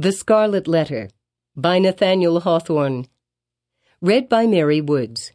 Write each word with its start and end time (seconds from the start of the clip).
The 0.00 0.12
Scarlet 0.12 0.66
Letter 0.66 1.10
by 1.54 1.78
Nathaniel 1.78 2.40
Hawthorne. 2.40 3.04
Read 4.00 4.30
by 4.30 4.46
Mary 4.46 4.80
Woods. 4.80 5.32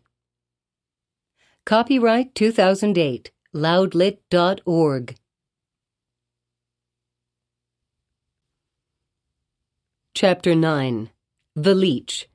Copyright 1.65 2.33
2008, 2.33 3.29
loudlit.org. 3.53 5.15
Chapter 10.15 10.55
9 10.55 11.11
The 11.55 11.75
Leech. 11.75 12.27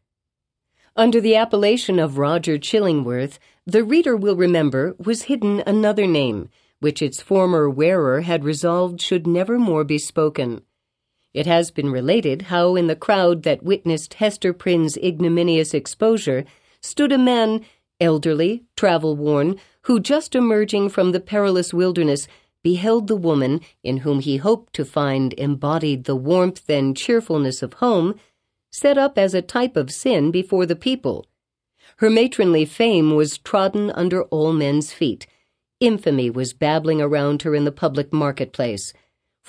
Under 0.95 1.21
the 1.21 1.35
appellation 1.35 1.99
of 1.99 2.17
Roger 2.17 2.59
Chillingworth, 2.59 3.41
the 3.67 3.83
reader 3.83 4.17
will 4.17 4.37
remember 4.37 4.95
was 5.05 5.23
hidden 5.23 5.65
another 5.67 6.07
name, 6.07 6.49
which 6.79 7.03
its 7.03 7.21
former 7.21 7.69
wearer 7.69 8.21
had 8.21 8.45
resolved 8.45 9.01
should 9.01 9.27
never 9.27 9.59
more 9.59 9.83
be 9.83 9.99
spoken. 9.99 10.63
It 11.33 11.47
has 11.47 11.71
been 11.71 11.91
related 11.91 12.43
how 12.43 12.75
in 12.75 12.89
the 12.89 12.97
crowd 12.97 13.45
that 13.45 13.63
witnessed 13.63 14.15
Hester 14.15 14.53
Prynne's 14.53 14.97
ignominious 14.97 15.75
exposure 15.75 16.45
stood 16.81 17.13
a 17.13 17.19
man, 17.19 17.65
elderly, 18.01 18.65
travel 18.77 19.17
worn, 19.17 19.57
who 19.83 20.01
just 20.01 20.35
emerging 20.35 20.89
from 20.89 21.13
the 21.13 21.21
perilous 21.21 21.73
wilderness 21.73 22.27
beheld 22.63 23.07
the 23.07 23.17
woman 23.17 23.61
in 23.83 23.99
whom 23.99 24.21
he 24.21 24.37
hoped 24.39 24.73
to 24.75 24.85
find 24.85 25.33
embodied 25.35 26.05
the 26.05 26.17
warmth 26.17 26.69
and 26.69 26.97
cheerfulness 26.97 27.63
of 27.63 27.75
home, 27.75 28.19
set 28.71 28.99
up 28.99 29.17
as 29.17 29.33
a 29.33 29.43
type 29.43 29.77
of 29.77 29.91
sin 29.91 30.31
before 30.31 30.67
the 30.67 30.77
people. 30.77 31.27
Her 31.97 32.11
matronly 32.11 32.65
fame 32.65 33.15
was 33.15 33.39
trodden 33.39 33.91
under 33.93 34.25
all 34.25 34.53
men's 34.53 34.93
feet. 34.93 35.27
Infamy 35.81 36.29
was 36.29 36.53
babbling 36.53 37.01
around 37.01 37.43
her 37.43 37.55
in 37.55 37.65
the 37.65 37.73
public 37.73 38.13
marketplace. 38.13 38.93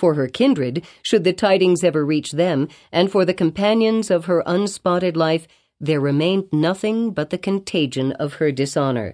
For 0.02 0.16
her 0.16 0.28
kindred, 0.28 0.84
should 1.04 1.24
the 1.26 1.32
tidings 1.32 1.84
ever 1.84 2.04
reach 2.04 2.32
them, 2.32 2.70
and 2.92 3.12
for 3.12 3.24
the 3.24 3.36
companions 3.36 4.10
of 4.10 4.26
her 4.26 4.42
unspotted 4.48 5.16
life, 5.16 5.48
there 5.80 6.00
remained 6.00 6.52
nothing 6.52 7.12
but 7.12 7.30
the 7.30 7.38
contagion 7.38 8.12
of 8.14 8.34
her 8.42 8.52
dishonor, 8.52 9.14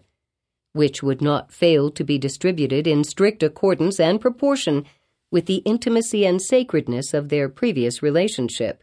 which 0.71 1.03
would 1.03 1.21
not 1.21 1.51
fail 1.51 1.91
to 1.91 2.05
be 2.05 2.17
distributed 2.17 2.87
in 2.87 3.03
strict 3.03 3.43
accordance 3.43 3.99
and 3.99 4.21
proportion 4.21 4.85
with 5.29 5.45
the 5.45 5.57
intimacy 5.65 6.25
and 6.25 6.41
sacredness 6.41 7.13
of 7.13 7.27
their 7.27 7.49
previous 7.49 8.01
relationship. 8.01 8.81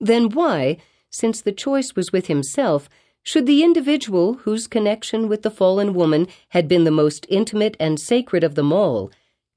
Then 0.00 0.30
why, 0.30 0.78
since 1.10 1.42
the 1.42 1.52
choice 1.52 1.94
was 1.94 2.12
with 2.12 2.28
himself, 2.28 2.88
should 3.22 3.44
the 3.44 3.62
individual 3.62 4.38
whose 4.44 4.66
connection 4.68 5.28
with 5.28 5.42
the 5.42 5.50
fallen 5.50 5.92
woman 5.92 6.28
had 6.48 6.66
been 6.66 6.84
the 6.84 6.90
most 6.90 7.26
intimate 7.28 7.76
and 7.78 8.00
sacred 8.00 8.42
of 8.42 8.54
them 8.54 8.72
all 8.72 9.10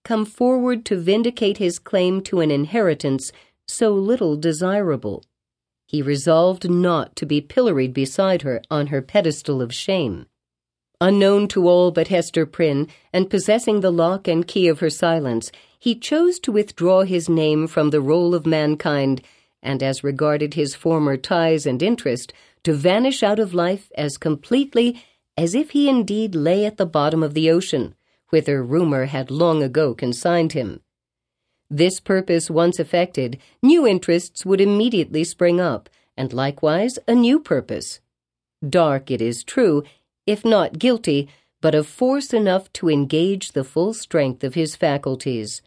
come 0.06 0.26
forward 0.26 0.86
to 0.86 0.96
vindicate 0.96 1.58
his 1.58 1.80
claim 1.80 2.22
to 2.22 2.40
an 2.40 2.52
inheritance 2.52 3.32
so 3.68 3.92
little 3.92 4.38
desirable? 4.38 5.26
He 5.88 6.02
resolved 6.02 6.70
not 6.70 7.16
to 7.18 7.26
be 7.26 7.42
pilloried 7.42 7.94
beside 7.94 8.44
her 8.44 8.62
on 8.72 8.88
her 8.88 9.02
pedestal 9.02 9.62
of 9.62 9.74
shame. 9.74 10.28
Unknown 11.02 11.48
to 11.50 11.68
all 11.68 11.92
but 11.92 12.08
Hester 12.08 12.46
Prynne, 12.46 12.88
and 13.12 13.30
possessing 13.30 13.82
the 13.82 13.92
lock 13.92 14.28
and 14.28 14.48
key 14.48 14.68
of 14.68 14.80
her 14.80 14.90
silence, 14.90 15.52
he 15.78 15.94
chose 15.94 16.40
to 16.40 16.52
withdraw 16.52 17.04
his 17.04 17.28
name 17.28 17.68
from 17.68 17.90
the 17.90 18.00
roll 18.00 18.34
of 18.34 18.46
mankind, 18.46 19.22
and 19.62 19.84
as 19.84 20.04
regarded 20.04 20.54
his 20.54 20.74
former 20.74 21.18
ties 21.18 21.66
and 21.66 21.84
interest, 21.84 22.32
to 22.64 22.74
vanish 22.74 23.24
out 23.24 23.40
of 23.40 23.54
life 23.54 23.92
as 23.98 24.18
completely 24.18 25.04
as 25.38 25.54
if 25.54 25.72
he 25.72 25.90
indeed 25.90 26.34
lay 26.34 26.66
at 26.66 26.78
the 26.78 26.86
bottom 26.86 27.22
of 27.22 27.34
the 27.34 27.52
ocean, 27.52 27.94
whither 28.30 28.64
rumor 28.64 29.06
had 29.06 29.30
long 29.32 29.64
ago 29.64 29.94
consigned 29.94 30.54
him. 30.54 30.82
This 31.70 32.00
purpose 32.00 32.50
once 32.50 32.80
effected, 32.80 33.40
new 33.62 33.88
interests 33.88 34.46
would 34.46 34.62
immediately 34.62 35.24
spring 35.24 35.60
up, 35.60 35.90
and 36.16 36.32
likewise 36.32 37.00
a 37.08 37.16
new 37.16 37.40
purpose. 37.40 38.00
Dark, 38.68 39.12
it 39.12 39.22
is 39.22 39.44
true, 39.44 39.84
if 40.26 40.46
not 40.46 40.80
guilty, 40.80 41.28
but 41.62 41.76
of 41.76 41.88
force 41.88 42.34
enough 42.34 42.72
to 42.74 42.90
engage 42.90 43.52
the 43.52 43.64
full 43.64 43.94
strength 43.94 44.44
of 44.44 44.54
his 44.54 44.76
faculties. 44.76 45.62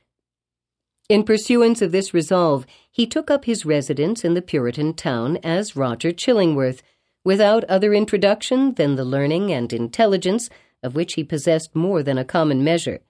In 1.09 1.25
pursuance 1.25 1.81
of 1.81 1.91
this 1.91 2.13
resolve, 2.13 2.67
he 2.91 3.07
took 3.07 3.31
up 3.31 3.47
his 3.47 3.65
residence 3.65 4.25
in 4.25 4.35
the 4.35 4.43
Puritan 4.43 4.95
town 4.95 5.39
as 5.43 5.75
Roger 5.75 6.13
Chillingworth, 6.13 6.83
without 7.25 7.65
other 7.65 7.95
introduction 7.95 8.75
than 8.75 8.97
the 8.97 9.05
learning 9.05 9.53
and 9.53 9.73
intelligence 9.73 10.49
of 10.83 10.95
which 10.95 11.15
he 11.15 11.25
possessed 11.25 11.75
more 11.75 12.03
than 12.03 12.19
a 12.19 12.25
common 12.25 12.63
measure. 12.63 13.01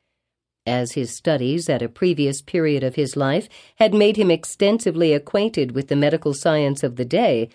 As 0.66 0.92
his 0.92 1.16
studies 1.16 1.68
at 1.68 1.82
a 1.82 1.88
previous 1.88 2.42
period 2.42 2.82
of 2.82 2.96
his 2.96 3.16
life 3.16 3.48
had 3.76 3.94
made 3.94 4.16
him 4.16 4.30
extensively 4.30 5.14
acquainted 5.14 5.72
with 5.72 5.88
the 5.88 5.96
medical 5.96 6.34
science 6.34 6.82
of 6.82 6.96
the 6.96 7.04
day, 7.04 7.48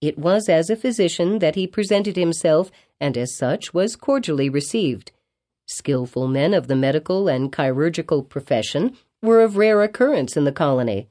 it 0.00 0.18
was 0.18 0.48
as 0.48 0.70
a 0.70 0.76
physician 0.76 1.38
that 1.40 1.54
he 1.54 1.66
presented 1.66 2.16
himself 2.16 2.70
and 3.00 3.16
as 3.16 3.36
such 3.36 3.74
was 3.74 3.96
cordially 3.96 4.48
received. 4.48 5.12
Skilful 5.66 6.28
men 6.28 6.54
of 6.54 6.68
the 6.68 6.76
medical 6.76 7.28
and 7.28 7.52
chirurgical 7.52 8.22
profession 8.22 8.96
were 9.22 9.40
of 9.40 9.56
rare 9.56 9.82
occurrence 9.82 10.36
in 10.36 10.44
the 10.44 10.52
colony. 10.52 11.08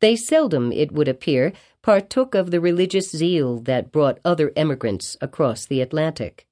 They 0.00 0.16
seldom, 0.16 0.72
it 0.72 0.92
would 0.92 1.08
appear, 1.08 1.52
partook 1.82 2.34
of 2.34 2.50
the 2.50 2.60
religious 2.60 3.10
zeal 3.10 3.58
that 3.60 3.92
brought 3.92 4.18
other 4.24 4.52
emigrants 4.56 5.16
across 5.20 5.66
the 5.66 5.80
Atlantic. 5.80 6.46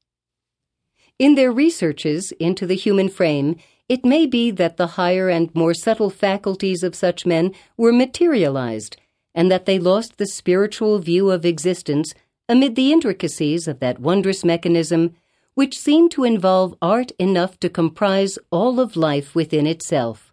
In 1.19 1.35
their 1.35 1.51
researches 1.51 2.33
into 2.39 2.67
the 2.67 2.77
human 2.77 3.09
frame, 3.09 3.57
it 3.89 4.05
may 4.05 4.27
be 4.27 4.51
that 4.53 4.77
the 4.77 4.87
higher 4.99 5.29
and 5.29 5.53
more 5.55 5.75
subtle 5.75 6.11
faculties 6.11 6.83
of 6.83 6.95
such 6.95 7.27
men 7.27 7.55
were 7.77 7.93
materialized, 7.93 8.97
and 9.35 9.51
that 9.51 9.67
they 9.67 9.79
lost 9.79 10.19
the 10.19 10.27
spiritual 10.27 10.99
view 11.01 11.31
of 11.31 11.45
existence 11.45 12.15
amid 12.49 12.77
the 12.77 12.93
intricacies 12.93 13.67
of 13.67 13.81
that 13.81 14.01
wondrous 14.01 14.45
mechanism 14.45 15.15
which 15.55 15.77
seemed 15.77 16.13
to 16.13 16.23
involve 16.23 16.77
art 16.81 17.11
enough 17.19 17.59
to 17.59 17.69
comprise 17.69 18.39
all 18.53 18.79
of 18.79 18.97
life 18.97 19.35
within 19.35 19.67
itself. 19.67 20.33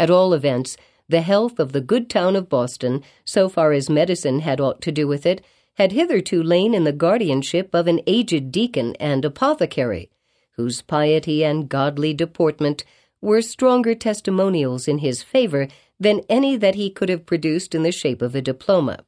At 0.00 0.10
all 0.10 0.34
events, 0.34 0.76
the 1.08 1.20
health 1.20 1.60
of 1.60 1.70
the 1.72 1.80
good 1.80 2.10
town 2.10 2.34
of 2.34 2.48
Boston, 2.48 3.04
so 3.24 3.48
far 3.48 3.72
as 3.72 3.88
medicine 3.88 4.40
had 4.40 4.60
aught 4.60 4.80
to 4.82 4.90
do 4.90 5.06
with 5.06 5.26
it, 5.26 5.44
had 5.80 5.92
hitherto 5.92 6.42
lain 6.42 6.74
in 6.74 6.84
the 6.84 6.92
guardianship 6.92 7.74
of 7.74 7.86
an 7.86 7.98
aged 8.06 8.52
deacon 8.52 8.94
and 9.00 9.24
apothecary, 9.24 10.10
whose 10.58 10.82
piety 10.82 11.42
and 11.42 11.70
godly 11.70 12.12
deportment 12.12 12.84
were 13.22 13.40
stronger 13.40 13.94
testimonials 13.94 14.86
in 14.86 14.98
his 14.98 15.22
favor 15.22 15.66
than 15.98 16.20
any 16.28 16.54
that 16.54 16.74
he 16.74 16.90
could 16.90 17.08
have 17.08 17.24
produced 17.24 17.74
in 17.74 17.82
the 17.82 17.90
shape 17.90 18.20
of 18.20 18.34
a 18.34 18.42
diploma. 18.42 18.98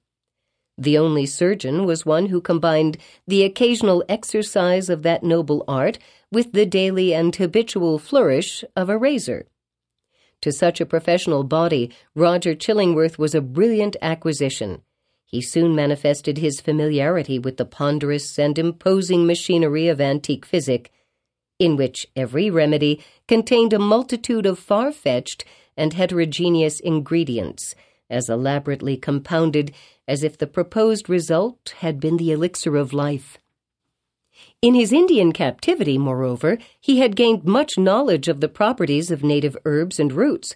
The 0.78 0.96
only 0.96 1.26
surgeon 1.26 1.84
was 1.84 2.06
one 2.06 2.28
who 2.28 2.40
combined 2.40 2.96
the 3.26 3.42
occasional 3.42 4.02
exercise 4.08 4.88
of 4.88 5.02
that 5.02 5.22
noble 5.22 5.66
art 5.68 5.98
with 6.30 6.52
the 6.54 6.64
daily 6.64 7.12
and 7.12 7.36
habitual 7.36 7.98
flourish 7.98 8.64
of 8.74 8.88
a 8.88 8.96
razor. 8.96 9.44
To 10.40 10.50
such 10.50 10.80
a 10.80 10.86
professional 10.86 11.44
body, 11.44 11.90
Roger 12.14 12.54
Chillingworth 12.54 13.18
was 13.18 13.34
a 13.34 13.42
brilliant 13.42 13.94
acquisition 14.00 14.80
he 15.32 15.40
soon 15.40 15.74
manifested 15.74 16.36
his 16.36 16.60
familiarity 16.60 17.38
with 17.38 17.56
the 17.56 17.64
ponderous 17.64 18.38
and 18.38 18.58
imposing 18.58 19.26
machinery 19.26 19.88
of 19.88 19.98
antique 19.98 20.44
physic, 20.44 20.92
in 21.58 21.74
which 21.74 22.06
every 22.14 22.50
remedy 22.50 23.02
contained 23.26 23.72
a 23.72 23.78
multitude 23.78 24.44
of 24.44 24.58
far 24.58 24.92
fetched 24.92 25.46
and 25.74 25.94
heterogeneous 25.94 26.78
ingredients, 26.80 27.74
as 28.10 28.28
elaborately 28.28 28.94
compounded 28.94 29.72
as 30.06 30.22
if 30.22 30.36
the 30.36 30.46
proposed 30.46 31.08
result 31.08 31.74
had 31.78 31.98
been 31.98 32.18
the 32.18 32.30
elixir 32.30 32.76
of 32.76 32.92
life. 32.92 33.38
In 34.60 34.74
his 34.74 34.92
Indian 34.92 35.32
captivity, 35.32 35.96
moreover, 35.96 36.58
he 36.78 36.98
had 36.98 37.16
gained 37.16 37.44
much 37.44 37.78
knowledge 37.78 38.28
of 38.28 38.40
the 38.40 38.48
properties 38.50 39.10
of 39.10 39.24
native 39.24 39.56
herbs 39.64 39.98
and 39.98 40.12
roots 40.12 40.54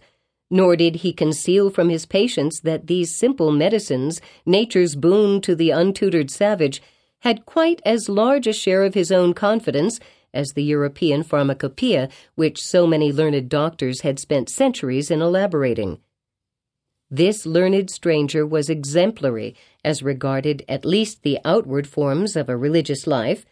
nor 0.50 0.76
did 0.76 0.96
he 0.96 1.12
conceal 1.12 1.70
from 1.70 1.88
his 1.88 2.06
patients 2.06 2.60
that 2.60 2.86
these 2.86 3.16
simple 3.16 3.50
medicines, 3.50 4.20
nature's 4.44 4.94
boon 4.94 5.40
to 5.40 5.54
the 5.54 5.70
untutored 5.70 6.30
savage, 6.30 6.80
had 7.20 7.46
quite 7.46 7.80
as 7.84 8.08
large 8.08 8.46
a 8.46 8.52
share 8.52 8.84
of 8.84 8.94
his 8.94 9.10
own 9.10 9.34
confidence 9.34 9.98
as 10.32 10.50
the 10.50 10.62
European 10.62 11.22
pharmacopoeia 11.22 12.08
which 12.34 12.62
so 12.62 12.86
many 12.86 13.12
learned 13.12 13.48
doctors 13.48 14.02
had 14.02 14.18
spent 14.18 14.48
centuries 14.48 15.10
in 15.10 15.22
elaborating. 15.22 15.98
This 17.10 17.46
learned 17.46 17.90
stranger 17.90 18.44
was 18.44 18.68
exemplary 18.68 19.54
as 19.84 20.02
regarded 20.02 20.64
at 20.68 20.84
least 20.84 21.22
the 21.22 21.38
outward 21.44 21.86
forms 21.86 22.36
of 22.36 22.48
a 22.48 22.56
religious 22.56 23.06
life, 23.06 23.46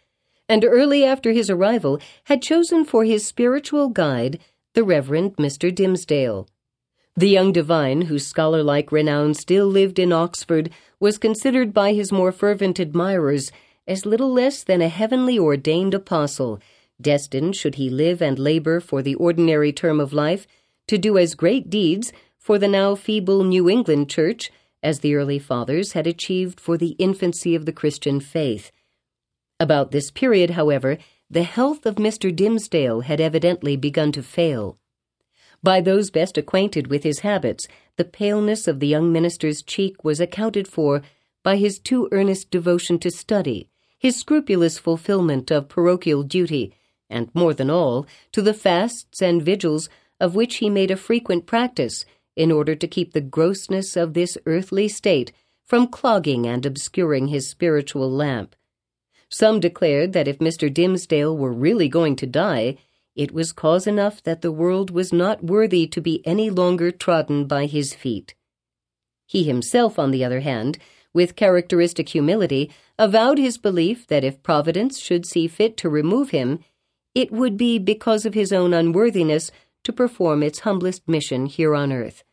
and 0.47 0.63
early 0.63 1.03
after 1.03 1.31
his 1.31 1.49
arrival 1.49 1.99
had 2.25 2.41
chosen 2.41 2.85
for 2.85 3.03
his 3.03 3.25
spiritual 3.25 3.89
guide 3.89 4.39
the 4.73 4.83
Reverend 4.83 5.37
Mr. 5.37 5.73
Dimmesdale. 5.73 6.47
The 7.17 7.29
young 7.29 7.53
divine, 7.53 8.03
whose 8.03 8.27
scholar-like 8.27 8.91
renown 8.91 9.35
still 9.35 9.67
lived 9.67 9.99
in 9.99 10.11
Oxford, 10.11 10.69
was 10.99 11.17
considered 11.17 11.73
by 11.73 11.93
his 11.93 12.11
more 12.11 12.33
fervent 12.33 12.77
admirers 12.77 13.53
as 13.87 14.05
little 14.05 14.33
less 14.33 14.63
than 14.63 14.81
a 14.81 14.89
heavenly 14.89 15.39
ordained 15.39 15.93
apostle, 15.93 16.59
destined, 16.99 17.55
should 17.55 17.75
he 17.75 17.89
live 17.89 18.21
and 18.21 18.37
labor 18.37 18.81
for 18.81 19.01
the 19.01 19.15
ordinary 19.15 19.71
term 19.71 20.01
of 20.01 20.11
life, 20.11 20.45
to 20.87 20.97
do 20.97 21.17
as 21.17 21.35
great 21.35 21.69
deeds 21.69 22.11
for 22.37 22.59
the 22.59 22.67
now 22.67 22.95
feeble 22.95 23.45
New 23.45 23.69
England 23.69 24.09
church 24.09 24.51
as 24.83 24.99
the 24.99 25.15
early 25.15 25.39
fathers 25.39 25.93
had 25.93 26.05
achieved 26.05 26.59
for 26.59 26.77
the 26.77 26.97
infancy 26.99 27.55
of 27.55 27.65
the 27.65 27.71
Christian 27.71 28.19
faith. 28.19 28.73
About 29.57 29.91
this 29.91 30.11
period, 30.11 30.51
however, 30.51 30.97
the 31.29 31.43
health 31.43 31.85
of 31.85 31.95
Mr. 31.95 32.35
Dimmesdale 32.35 33.03
had 33.03 33.21
evidently 33.21 33.77
begun 33.77 34.11
to 34.11 34.21
fail. 34.21 34.77
By 35.65 35.81
those 35.81 36.11
best 36.11 36.37
acquainted 36.37 36.91
with 36.91 37.01
his 37.01 37.21
habits, 37.21 37.67
the 37.97 38.05
paleness 38.05 38.67
of 38.67 38.79
the 38.79 38.85
young 38.85 39.11
minister's 39.11 39.63
cheek 39.63 40.03
was 40.03 40.19
accounted 40.19 40.67
for 40.67 41.01
by 41.41 41.55
his 41.55 41.79
too 41.79 42.07
earnest 42.11 42.51
devotion 42.51 42.99
to 42.99 43.09
study, 43.09 43.67
his 43.97 44.15
scrupulous 44.15 44.77
fulfillment 44.77 45.49
of 45.49 45.67
parochial 45.67 46.21
duty, 46.21 46.75
and 47.09 47.33
more 47.33 47.51
than 47.51 47.71
all, 47.71 48.05
to 48.31 48.43
the 48.43 48.53
fasts 48.53 49.23
and 49.23 49.41
vigils 49.41 49.89
of 50.19 50.35
which 50.35 50.57
he 50.57 50.69
made 50.69 50.91
a 50.91 50.95
frequent 50.95 51.47
practice 51.47 52.05
in 52.35 52.51
order 52.51 52.75
to 52.75 52.87
keep 52.87 53.13
the 53.13 53.19
grossness 53.19 53.97
of 53.97 54.13
this 54.13 54.37
earthly 54.45 54.87
state 54.87 55.31
from 55.63 55.87
clogging 55.87 56.45
and 56.45 56.63
obscuring 56.63 57.29
his 57.29 57.49
spiritual 57.49 58.11
lamp. 58.11 58.55
Some 59.29 59.59
declared 59.59 60.13
that 60.13 60.27
if 60.27 60.37
Mr. 60.37 60.71
Dimmesdale 60.71 61.35
were 61.35 61.51
really 61.51 61.89
going 61.89 62.15
to 62.17 62.27
die, 62.27 62.77
it 63.15 63.31
was 63.31 63.53
cause 63.53 63.87
enough 63.87 64.21
that 64.23 64.41
the 64.41 64.51
world 64.51 64.91
was 64.91 65.13
not 65.13 65.43
worthy 65.43 65.87
to 65.87 66.01
be 66.01 66.21
any 66.25 66.49
longer 66.49 66.91
trodden 66.91 67.45
by 67.45 67.65
his 67.65 67.93
feet. 67.93 68.35
He 69.25 69.43
himself, 69.43 69.97
on 69.97 70.11
the 70.11 70.23
other 70.23 70.41
hand, 70.41 70.77
with 71.13 71.35
characteristic 71.35 72.09
humility, 72.09 72.71
avowed 72.99 73.37
his 73.37 73.57
belief 73.57 74.05
that 74.07 74.23
if 74.23 74.43
Providence 74.43 74.99
should 74.99 75.25
see 75.25 75.47
fit 75.47 75.77
to 75.77 75.89
remove 75.89 76.31
him, 76.31 76.59
it 77.13 77.31
would 77.31 77.55
be 77.55 77.79
because 77.79 78.25
of 78.25 78.33
his 78.33 78.51
own 78.51 78.73
unworthiness 78.73 79.49
to 79.85 79.93
perform 79.93 80.43
its 80.43 80.59
humblest 80.59 81.07
mission 81.07 81.45
here 81.45 81.73
on 81.73 81.93
earth. 81.93 82.23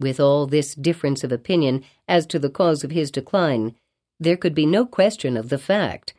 With 0.00 0.18
all 0.18 0.46
this 0.46 0.74
difference 0.74 1.22
of 1.22 1.30
opinion 1.30 1.84
as 2.08 2.24
to 2.26 2.38
the 2.38 2.48
cause 2.48 2.82
of 2.82 2.90
his 2.90 3.10
decline, 3.10 3.74
there 4.18 4.36
could 4.36 4.54
be 4.54 4.64
no 4.64 4.86
question 4.86 5.36
of 5.36 5.50
the 5.50 5.58
fact. 5.58 6.14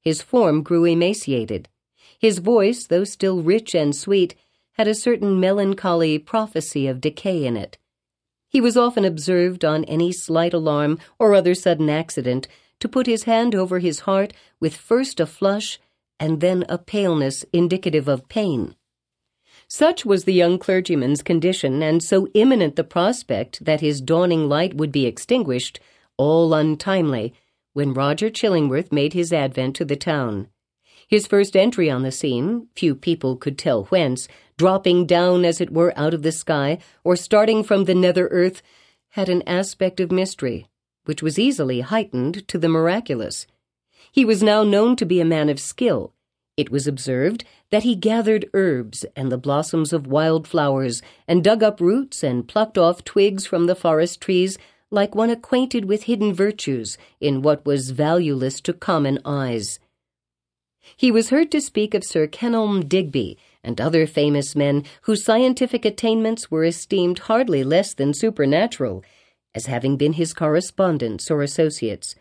His 0.00 0.22
form 0.22 0.62
grew 0.62 0.86
emaciated. 0.86 1.68
His 2.18 2.38
voice, 2.38 2.86
though 2.86 3.04
still 3.04 3.42
rich 3.42 3.74
and 3.74 3.94
sweet, 3.94 4.34
had 4.72 4.88
a 4.88 4.94
certain 4.94 5.38
melancholy 5.38 6.18
prophecy 6.18 6.86
of 6.86 7.00
decay 7.00 7.46
in 7.46 7.56
it. 7.56 7.78
He 8.48 8.60
was 8.60 8.76
often 8.76 9.04
observed 9.04 9.64
on 9.64 9.84
any 9.84 10.10
slight 10.12 10.54
alarm 10.54 10.98
or 11.18 11.34
other 11.34 11.54
sudden 11.54 11.88
accident 11.88 12.48
to 12.80 12.88
put 12.88 13.06
his 13.06 13.24
hand 13.24 13.54
over 13.54 13.78
his 13.78 14.00
heart 14.00 14.32
with 14.60 14.76
first 14.76 15.20
a 15.20 15.26
flush 15.26 15.78
and 16.18 16.40
then 16.40 16.64
a 16.68 16.78
paleness 16.78 17.44
indicative 17.52 18.08
of 18.08 18.28
pain. 18.28 18.74
Such 19.68 20.04
was 20.04 20.24
the 20.24 20.32
young 20.32 20.58
clergyman's 20.58 21.22
condition, 21.22 21.82
and 21.82 22.02
so 22.02 22.26
imminent 22.34 22.76
the 22.76 22.84
prospect 22.84 23.64
that 23.64 23.80
his 23.80 24.00
dawning 24.00 24.48
light 24.48 24.74
would 24.74 24.90
be 24.90 25.06
extinguished, 25.06 25.78
all 26.16 26.54
untimely, 26.54 27.34
when 27.74 27.92
Roger 27.92 28.30
Chillingworth 28.30 28.90
made 28.90 29.12
his 29.12 29.32
advent 29.32 29.76
to 29.76 29.84
the 29.84 29.96
town. 29.96 30.48
His 31.08 31.26
first 31.26 31.56
entry 31.56 31.90
on 31.90 32.02
the 32.02 32.12
scene, 32.12 32.68
few 32.76 32.94
people 32.94 33.36
could 33.36 33.58
tell 33.58 33.84
whence, 33.86 34.28
dropping 34.56 35.06
down 35.06 35.44
as 35.44 35.60
it 35.60 35.72
were 35.72 35.92
out 35.96 36.14
of 36.14 36.22
the 36.22 36.30
sky, 36.30 36.78
or 37.02 37.16
starting 37.16 37.64
from 37.64 37.84
the 37.84 37.94
nether 37.94 38.28
earth, 38.28 38.62
had 39.10 39.28
an 39.28 39.42
aspect 39.46 39.98
of 39.98 40.12
mystery, 40.12 40.68
which 41.06 41.22
was 41.22 41.38
easily 41.38 41.80
heightened 41.80 42.46
to 42.48 42.58
the 42.58 42.68
miraculous. 42.68 43.46
He 44.12 44.24
was 44.24 44.42
now 44.42 44.62
known 44.62 44.94
to 44.96 45.06
be 45.06 45.20
a 45.20 45.24
man 45.24 45.48
of 45.48 45.58
skill, 45.58 46.12
it 46.58 46.72
was 46.72 46.88
observed 46.88 47.44
that 47.70 47.84
he 47.84 47.94
gathered 47.94 48.50
herbs 48.52 49.06
and 49.14 49.30
the 49.30 49.38
blossoms 49.38 49.92
of 49.92 50.08
wild 50.08 50.48
flowers, 50.48 51.00
and 51.28 51.44
dug 51.44 51.62
up 51.62 51.80
roots 51.80 52.24
and 52.24 52.48
plucked 52.48 52.76
off 52.76 53.04
twigs 53.04 53.46
from 53.46 53.66
the 53.66 53.76
forest 53.76 54.20
trees 54.20 54.58
like 54.90 55.14
one 55.14 55.30
acquainted 55.30 55.84
with 55.84 56.02
hidden 56.04 56.34
virtues 56.34 56.98
in 57.20 57.42
what 57.42 57.64
was 57.64 57.90
valueless 57.90 58.60
to 58.62 58.72
common 58.72 59.20
eyes. 59.24 59.78
He 60.96 61.10
was 61.10 61.30
heard 61.30 61.50
to 61.52 61.60
speak 61.60 61.94
of 61.94 62.04
Sir 62.04 62.26
Kenelm 62.26 62.88
Digby 62.88 63.38
and 63.62 63.80
other 63.80 64.06
famous 64.06 64.56
men 64.56 64.84
whose 65.02 65.24
scientific 65.24 65.84
attainments 65.84 66.50
were 66.50 66.64
esteemed 66.64 67.20
hardly 67.20 67.64
less 67.64 67.94
than 67.94 68.14
supernatural, 68.14 69.04
as 69.54 69.66
having 69.66 69.96
been 69.96 70.14
his 70.14 70.32
correspondents 70.32 71.30
or 71.30 71.42
associates. 71.42 72.14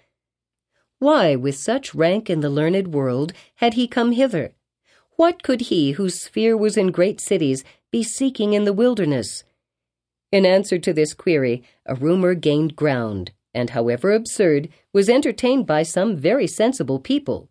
Why, 0.99 1.35
with 1.35 1.55
such 1.55 1.93
rank 1.93 2.29
in 2.29 2.41
the 2.41 2.49
learned 2.49 2.93
world, 2.93 3.33
had 3.55 3.75
he 3.75 3.87
come 3.87 4.13
hither? 4.13 4.53
What 5.11 5.43
could 5.43 5.61
he, 5.61 5.91
whose 5.91 6.21
sphere 6.21 6.57
was 6.57 6.77
in 6.77 6.91
great 6.91 7.21
cities, 7.21 7.63
be 7.91 8.03
seeking 8.03 8.53
in 8.53 8.65
the 8.65 8.73
wilderness? 8.73 9.43
In 10.31 10.45
answer 10.45 10.77
to 10.79 10.93
this 10.93 11.13
query, 11.13 11.63
a 11.85 11.95
rumor 11.95 12.33
gained 12.33 12.75
ground, 12.75 13.31
and 13.53 13.69
however 13.71 14.11
absurd, 14.11 14.69
was 14.91 15.09
entertained 15.09 15.65
by 15.65 15.83
some 15.83 16.17
very 16.17 16.47
sensible 16.47 16.99
people, 16.99 17.49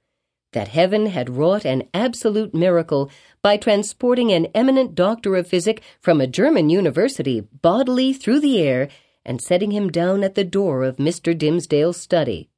that 0.56 0.68
heaven 0.68 1.04
had 1.04 1.36
wrought 1.36 1.66
an 1.66 1.82
absolute 1.92 2.54
miracle 2.54 3.10
by 3.42 3.58
transporting 3.58 4.32
an 4.32 4.46
eminent 4.54 4.94
doctor 4.94 5.36
of 5.36 5.46
physic 5.46 5.82
from 6.00 6.18
a 6.18 6.26
German 6.26 6.70
university 6.70 7.42
bodily 7.42 8.14
through 8.14 8.40
the 8.40 8.58
air 8.62 8.88
and 9.22 9.38
setting 9.38 9.70
him 9.72 9.90
down 9.90 10.24
at 10.24 10.34
the 10.34 10.44
door 10.44 10.82
of 10.82 10.96
Mr. 10.96 11.36
Dimmesdale's 11.36 11.98
study. 11.98 12.48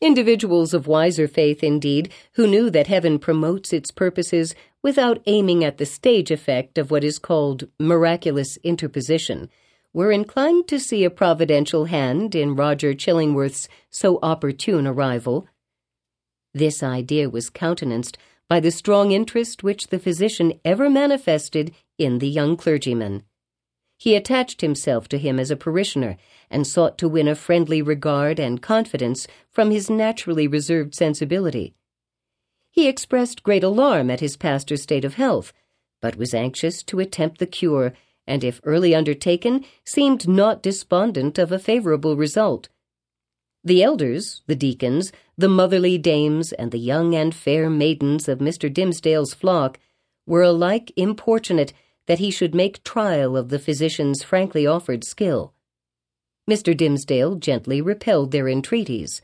Individuals 0.00 0.72
of 0.72 0.86
wiser 0.86 1.26
faith, 1.26 1.64
indeed, 1.64 2.12
who 2.34 2.46
knew 2.46 2.70
that 2.70 2.86
heaven 2.86 3.18
promotes 3.18 3.72
its 3.72 3.90
purposes 3.90 4.54
without 4.80 5.20
aiming 5.26 5.64
at 5.64 5.78
the 5.78 5.86
stage 5.86 6.30
effect 6.30 6.78
of 6.78 6.92
what 6.92 7.02
is 7.02 7.18
called 7.18 7.66
miraculous 7.80 8.58
interposition, 8.58 9.50
were 9.92 10.12
inclined 10.12 10.68
to 10.68 10.78
see 10.78 11.02
a 11.02 11.10
providential 11.10 11.86
hand 11.86 12.36
in 12.36 12.54
Roger 12.54 12.94
Chillingworth's 12.94 13.68
so 13.90 14.20
opportune 14.22 14.86
arrival. 14.86 15.48
This 16.54 16.82
idea 16.82 17.28
was 17.28 17.50
countenanced 17.50 18.18
by 18.48 18.60
the 18.60 18.70
strong 18.70 19.12
interest 19.12 19.62
which 19.62 19.88
the 19.88 19.98
physician 19.98 20.58
ever 20.64 20.88
manifested 20.88 21.74
in 21.98 22.18
the 22.18 22.28
young 22.28 22.56
clergyman. 22.56 23.24
He 23.98 24.14
attached 24.14 24.60
himself 24.60 25.08
to 25.08 25.18
him 25.18 25.40
as 25.40 25.50
a 25.50 25.56
parishioner 25.56 26.16
and 26.50 26.66
sought 26.66 26.96
to 26.98 27.08
win 27.08 27.28
a 27.28 27.34
friendly 27.34 27.82
regard 27.82 28.38
and 28.38 28.62
confidence 28.62 29.26
from 29.50 29.70
his 29.70 29.90
naturally 29.90 30.46
reserved 30.46 30.94
sensibility. 30.94 31.74
He 32.70 32.86
expressed 32.86 33.42
great 33.42 33.64
alarm 33.64 34.08
at 34.08 34.20
his 34.20 34.36
pastor's 34.36 34.82
state 34.82 35.04
of 35.04 35.14
health, 35.14 35.52
but 36.00 36.16
was 36.16 36.32
anxious 36.32 36.82
to 36.84 37.00
attempt 37.00 37.38
the 37.38 37.46
cure, 37.46 37.92
and 38.26 38.44
if 38.44 38.60
early 38.62 38.94
undertaken, 38.94 39.64
seemed 39.84 40.28
not 40.28 40.62
despondent 40.62 41.38
of 41.38 41.50
a 41.50 41.58
favorable 41.58 42.16
result. 42.16 42.68
The 43.64 43.82
elders, 43.82 44.42
the 44.46 44.54
deacons, 44.54 45.12
the 45.36 45.48
motherly 45.48 45.98
dames, 45.98 46.52
and 46.52 46.70
the 46.70 46.78
young 46.78 47.14
and 47.14 47.34
fair 47.34 47.68
maidens 47.68 48.28
of 48.28 48.38
Mr. 48.38 48.72
Dimmesdale's 48.72 49.34
flock 49.34 49.78
were 50.26 50.42
alike 50.42 50.92
importunate 50.96 51.72
that 52.06 52.18
he 52.18 52.30
should 52.30 52.54
make 52.54 52.84
trial 52.84 53.36
of 53.36 53.48
the 53.48 53.58
physician's 53.58 54.22
frankly 54.22 54.66
offered 54.66 55.04
skill. 55.04 55.52
Mr. 56.48 56.74
Dimmesdale 56.74 57.36
gently 57.36 57.82
repelled 57.82 58.30
their 58.30 58.48
entreaties. 58.48 59.20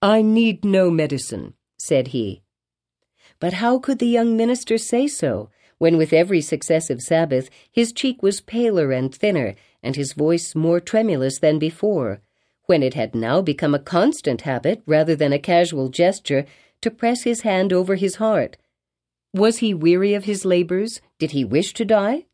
I 0.00 0.22
need 0.22 0.64
no 0.64 0.90
medicine, 0.90 1.54
said 1.78 2.08
he. 2.08 2.42
But 3.38 3.54
how 3.54 3.78
could 3.78 4.00
the 4.00 4.06
young 4.06 4.36
minister 4.36 4.78
say 4.78 5.06
so, 5.06 5.50
when 5.78 5.96
with 5.96 6.12
every 6.12 6.40
successive 6.40 7.00
Sabbath 7.00 7.50
his 7.70 7.92
cheek 7.92 8.22
was 8.22 8.40
paler 8.40 8.90
and 8.90 9.14
thinner, 9.14 9.54
and 9.82 9.94
his 9.94 10.12
voice 10.12 10.54
more 10.54 10.80
tremulous 10.80 11.38
than 11.38 11.58
before, 11.58 12.20
when 12.72 12.82
it 12.82 12.94
had 12.94 13.14
now 13.14 13.42
become 13.42 13.74
a 13.74 13.78
constant 13.78 14.40
habit, 14.40 14.82
rather 14.86 15.14
than 15.14 15.30
a 15.30 15.38
casual 15.38 15.90
gesture, 15.90 16.46
to 16.80 16.90
press 16.90 17.24
his 17.24 17.42
hand 17.42 17.70
over 17.70 17.96
his 17.96 18.14
heart, 18.14 18.56
was 19.34 19.58
he 19.58 19.74
weary 19.74 20.14
of 20.14 20.24
his 20.24 20.46
labors? 20.46 21.02
Did 21.18 21.32
he 21.32 21.44
wish 21.44 21.74
to 21.74 21.84
die? 21.84 22.24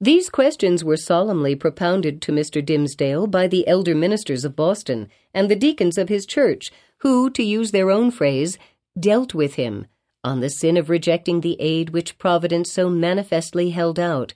These 0.00 0.30
questions 0.30 0.82
were 0.82 0.96
solemnly 0.96 1.54
propounded 1.54 2.22
to 2.22 2.32
Mr. 2.32 2.64
Dimmesdale 2.64 3.26
by 3.26 3.46
the 3.46 3.68
elder 3.68 3.94
ministers 3.94 4.46
of 4.46 4.56
Boston 4.56 5.10
and 5.34 5.50
the 5.50 5.62
deacons 5.66 5.98
of 5.98 6.08
his 6.08 6.24
church, 6.24 6.72
who, 7.00 7.28
to 7.28 7.42
use 7.42 7.70
their 7.70 7.90
own 7.90 8.10
phrase, 8.10 8.56
dealt 8.98 9.34
with 9.34 9.56
him 9.56 9.86
on 10.24 10.40
the 10.40 10.48
sin 10.48 10.78
of 10.78 10.88
rejecting 10.88 11.42
the 11.42 11.60
aid 11.60 11.90
which 11.90 12.16
Providence 12.16 12.72
so 12.72 12.88
manifestly 12.88 13.68
held 13.68 14.00
out. 14.00 14.32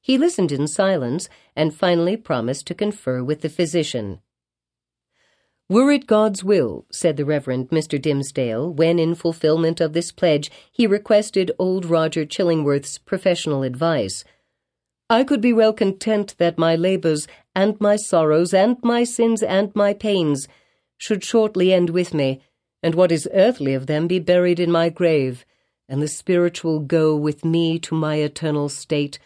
He 0.00 0.18
listened 0.18 0.50
in 0.50 0.66
silence 0.66 1.28
and 1.54 1.72
finally 1.72 2.16
promised 2.16 2.66
to 2.66 2.74
confer 2.74 3.22
with 3.22 3.42
the 3.42 3.48
physician. 3.48 4.18
Were 5.70 5.92
it 5.92 6.08
God's 6.08 6.42
will, 6.42 6.84
said 6.90 7.16
the 7.16 7.24
Reverend 7.24 7.68
Mr. 7.68 7.96
Dimmesdale, 8.02 8.74
when 8.74 8.98
in 8.98 9.14
fulfillment 9.14 9.80
of 9.80 9.92
this 9.92 10.10
pledge 10.10 10.50
he 10.72 10.84
requested 10.84 11.52
old 11.60 11.84
Roger 11.84 12.26
Chillingworth's 12.26 12.98
professional 12.98 13.62
advice, 13.62 14.24
I 15.08 15.22
could 15.22 15.40
be 15.40 15.52
well 15.52 15.72
content 15.72 16.34
that 16.38 16.58
my 16.58 16.74
labours 16.74 17.28
and 17.54 17.80
my 17.80 17.94
sorrows 17.94 18.52
and 18.52 18.78
my 18.82 19.04
sins 19.04 19.44
and 19.44 19.72
my 19.76 19.94
pains 19.94 20.48
should 20.98 21.22
shortly 21.22 21.72
end 21.72 21.90
with 21.90 22.12
me, 22.12 22.42
and 22.82 22.96
what 22.96 23.12
is 23.12 23.28
earthly 23.32 23.72
of 23.72 23.86
them 23.86 24.08
be 24.08 24.18
buried 24.18 24.58
in 24.58 24.72
my 24.72 24.88
grave, 24.88 25.46
and 25.88 26.02
the 26.02 26.08
spiritual 26.08 26.80
go 26.80 27.14
with 27.14 27.44
me 27.44 27.78
to 27.78 27.94
my 27.94 28.16
eternal 28.16 28.68
state, 28.68 29.20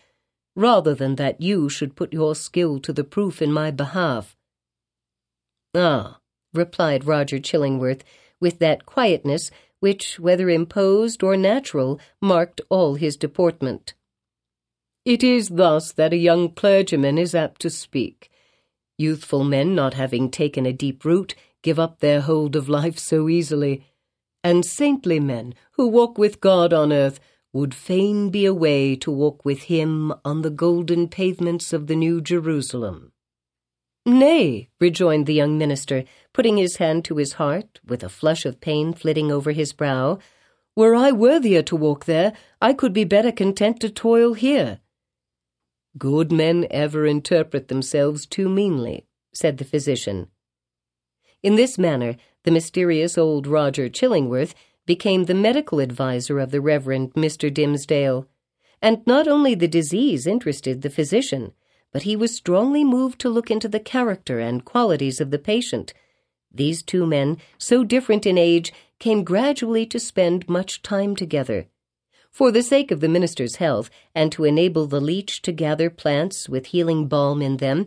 rather 0.54 0.94
than 0.94 1.14
that 1.14 1.40
you 1.40 1.70
should 1.70 1.96
put 1.96 2.12
your 2.12 2.34
skill 2.34 2.78
to 2.80 2.92
the 2.92 3.02
proof 3.02 3.40
in 3.40 3.50
my 3.50 3.70
behalf. 3.70 4.36
Ah, 5.74 6.20
replied 6.54 7.06
Roger 7.06 7.38
Chillingworth, 7.38 8.02
with 8.40 8.58
that 8.58 8.86
quietness 8.86 9.50
which, 9.80 10.18
whether 10.18 10.48
imposed 10.48 11.22
or 11.22 11.36
natural, 11.36 12.00
marked 12.20 12.60
all 12.70 12.94
his 12.94 13.16
deportment. 13.16 13.94
It 15.04 15.22
is 15.22 15.50
thus 15.50 15.92
that 15.92 16.14
a 16.14 16.16
young 16.16 16.50
clergyman 16.50 17.18
is 17.18 17.34
apt 17.34 17.60
to 17.62 17.70
speak. 17.70 18.30
Youthful 18.96 19.44
men, 19.44 19.74
not 19.74 19.94
having 19.94 20.30
taken 20.30 20.64
a 20.64 20.72
deep 20.72 21.04
root, 21.04 21.34
give 21.62 21.78
up 21.78 22.00
their 22.00 22.22
hold 22.22 22.56
of 22.56 22.68
life 22.68 22.98
so 22.98 23.28
easily, 23.28 23.84
and 24.42 24.64
saintly 24.64 25.20
men, 25.20 25.54
who 25.72 25.88
walk 25.88 26.16
with 26.16 26.40
God 26.40 26.72
on 26.72 26.92
earth, 26.92 27.20
would 27.52 27.74
fain 27.74 28.30
be 28.30 28.44
away 28.44 28.96
to 28.96 29.10
walk 29.10 29.44
with 29.44 29.64
him 29.64 30.12
on 30.24 30.42
the 30.42 30.50
golden 30.50 31.08
pavements 31.08 31.72
of 31.72 31.86
the 31.86 31.96
New 31.96 32.20
Jerusalem. 32.20 33.12
Nay, 34.06 34.68
rejoined 34.80 35.26
the 35.26 35.34
young 35.34 35.56
minister, 35.56 36.04
putting 36.34 36.58
his 36.58 36.76
hand 36.76 37.04
to 37.06 37.16
his 37.16 37.34
heart, 37.34 37.80
with 37.86 38.02
a 38.02 38.08
flush 38.10 38.44
of 38.44 38.60
pain 38.60 38.92
flitting 38.92 39.32
over 39.32 39.52
his 39.52 39.72
brow, 39.72 40.18
were 40.76 40.94
I 40.94 41.12
worthier 41.12 41.62
to 41.62 41.76
walk 41.76 42.04
there, 42.04 42.34
I 42.60 42.74
could 42.74 42.92
be 42.92 43.04
better 43.04 43.32
content 43.32 43.80
to 43.80 43.88
toil 43.88 44.34
here. 44.34 44.80
Good 45.96 46.32
men 46.32 46.66
ever 46.70 47.06
interpret 47.06 47.68
themselves 47.68 48.26
too 48.26 48.48
meanly, 48.48 49.06
said 49.32 49.58
the 49.58 49.64
physician. 49.64 50.26
In 51.42 51.54
this 51.54 51.78
manner, 51.78 52.16
the 52.42 52.50
mysterious 52.50 53.16
old 53.16 53.46
Roger 53.46 53.88
Chillingworth 53.88 54.54
became 54.86 55.24
the 55.24 55.34
medical 55.34 55.80
adviser 55.80 56.40
of 56.40 56.50
the 56.50 56.60
Reverend 56.60 57.14
Mr. 57.14 57.52
Dimmesdale, 57.52 58.26
and 58.82 59.06
not 59.06 59.28
only 59.28 59.54
the 59.54 59.68
disease 59.68 60.26
interested 60.26 60.82
the 60.82 60.90
physician, 60.90 61.52
but 61.92 62.02
he 62.02 62.16
was 62.16 62.34
strongly 62.34 62.82
moved 62.82 63.20
to 63.20 63.28
look 63.28 63.50
into 63.50 63.68
the 63.68 63.78
character 63.78 64.40
and 64.40 64.64
qualities 64.64 65.20
of 65.20 65.30
the 65.30 65.38
patient. 65.38 65.94
These 66.54 66.82
two 66.84 67.04
men, 67.04 67.38
so 67.58 67.82
different 67.82 68.24
in 68.24 68.38
age, 68.38 68.72
came 68.98 69.24
gradually 69.24 69.84
to 69.86 69.98
spend 69.98 70.48
much 70.48 70.82
time 70.82 71.16
together. 71.16 71.66
For 72.30 72.50
the 72.50 72.62
sake 72.62 72.90
of 72.90 73.00
the 73.00 73.08
minister's 73.08 73.56
health, 73.56 73.90
and 74.14 74.30
to 74.32 74.44
enable 74.44 74.86
the 74.86 75.00
leech 75.00 75.42
to 75.42 75.52
gather 75.52 75.90
plants 75.90 76.48
with 76.48 76.66
healing 76.66 77.06
balm 77.06 77.42
in 77.42 77.58
them, 77.58 77.86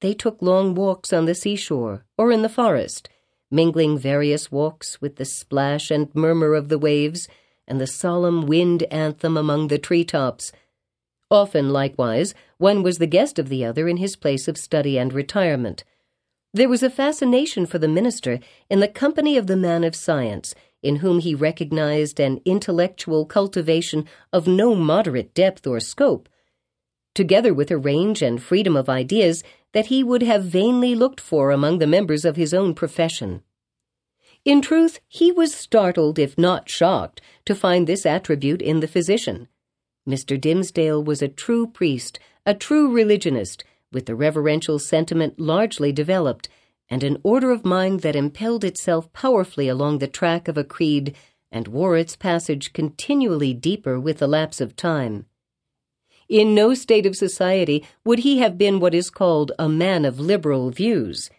they 0.00 0.14
took 0.14 0.42
long 0.42 0.74
walks 0.74 1.12
on 1.12 1.24
the 1.24 1.34
seashore 1.34 2.04
or 2.16 2.30
in 2.30 2.42
the 2.42 2.48
forest, 2.48 3.08
mingling 3.50 3.98
various 3.98 4.52
walks 4.52 5.00
with 5.00 5.16
the 5.16 5.24
splash 5.24 5.90
and 5.90 6.14
murmur 6.14 6.54
of 6.54 6.68
the 6.68 6.78
waves 6.78 7.28
and 7.66 7.80
the 7.80 7.86
solemn 7.86 8.46
wind 8.46 8.84
anthem 8.84 9.36
among 9.36 9.68
the 9.68 9.78
tree 9.78 10.04
tops. 10.04 10.52
Often, 11.30 11.70
likewise, 11.70 12.34
one 12.56 12.82
was 12.82 12.98
the 12.98 13.06
guest 13.06 13.38
of 13.38 13.48
the 13.48 13.64
other 13.64 13.88
in 13.88 13.98
his 13.98 14.16
place 14.16 14.48
of 14.48 14.56
study 14.56 14.98
and 14.98 15.12
retirement. 15.12 15.84
There 16.54 16.68
was 16.68 16.82
a 16.82 16.90
fascination 16.90 17.66
for 17.66 17.78
the 17.78 17.88
minister 17.88 18.40
in 18.70 18.80
the 18.80 18.88
company 18.88 19.36
of 19.36 19.46
the 19.46 19.56
man 19.56 19.84
of 19.84 19.94
science, 19.94 20.54
in 20.82 20.96
whom 20.96 21.18
he 21.18 21.34
recognized 21.34 22.18
an 22.18 22.40
intellectual 22.44 23.26
cultivation 23.26 24.06
of 24.32 24.46
no 24.46 24.74
moderate 24.74 25.34
depth 25.34 25.66
or 25.66 25.78
scope, 25.78 26.28
together 27.14 27.52
with 27.52 27.70
a 27.70 27.76
range 27.76 28.22
and 28.22 28.42
freedom 28.42 28.76
of 28.76 28.88
ideas 28.88 29.42
that 29.72 29.86
he 29.86 30.02
would 30.02 30.22
have 30.22 30.44
vainly 30.44 30.94
looked 30.94 31.20
for 31.20 31.50
among 31.50 31.78
the 31.78 31.86
members 31.86 32.24
of 32.24 32.36
his 32.36 32.54
own 32.54 32.74
profession. 32.74 33.42
In 34.44 34.62
truth, 34.62 35.00
he 35.08 35.30
was 35.30 35.54
startled, 35.54 36.18
if 36.18 36.38
not 36.38 36.70
shocked, 36.70 37.20
to 37.44 37.54
find 37.54 37.86
this 37.86 38.06
attribute 38.06 38.62
in 38.62 38.80
the 38.80 38.88
physician. 38.88 39.48
Mr. 40.08 40.40
Dimmesdale 40.40 41.04
was 41.04 41.20
a 41.20 41.28
true 41.28 41.66
priest, 41.66 42.18
a 42.46 42.54
true 42.54 42.90
religionist, 42.90 43.64
with 43.92 44.06
the 44.06 44.14
reverential 44.14 44.78
sentiment 44.78 45.38
largely 45.38 45.92
developed, 45.92 46.48
and 46.90 47.02
an 47.02 47.18
order 47.22 47.50
of 47.50 47.64
mind 47.64 48.00
that 48.00 48.16
impelled 48.16 48.64
itself 48.64 49.12
powerfully 49.12 49.68
along 49.68 49.98
the 49.98 50.08
track 50.08 50.48
of 50.48 50.56
a 50.56 50.64
creed 50.64 51.14
and 51.50 51.68
wore 51.68 51.96
its 51.96 52.16
passage 52.16 52.72
continually 52.72 53.54
deeper 53.54 53.98
with 53.98 54.18
the 54.18 54.26
lapse 54.26 54.60
of 54.60 54.76
time. 54.76 55.26
In 56.28 56.54
no 56.54 56.74
state 56.74 57.06
of 57.06 57.16
society 57.16 57.86
would 58.04 58.20
he 58.20 58.38
have 58.38 58.58
been 58.58 58.80
what 58.80 58.94
is 58.94 59.08
called 59.08 59.52
a 59.58 59.68
man 59.68 60.04
of 60.04 60.20
liberal 60.20 60.70
views. 60.70 61.30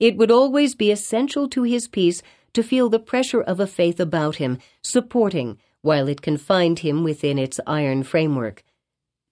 It 0.00 0.16
would 0.16 0.30
always 0.30 0.74
be 0.74 0.90
essential 0.90 1.48
to 1.50 1.64
his 1.64 1.86
peace 1.86 2.22
to 2.54 2.62
feel 2.62 2.88
the 2.88 2.98
pressure 2.98 3.42
of 3.42 3.60
a 3.60 3.66
faith 3.66 4.00
about 4.00 4.36
him, 4.36 4.58
supporting, 4.82 5.58
while 5.82 6.08
it 6.08 6.22
confined 6.22 6.78
him 6.78 7.04
within 7.04 7.38
its 7.38 7.60
iron 7.66 8.02
framework. 8.02 8.62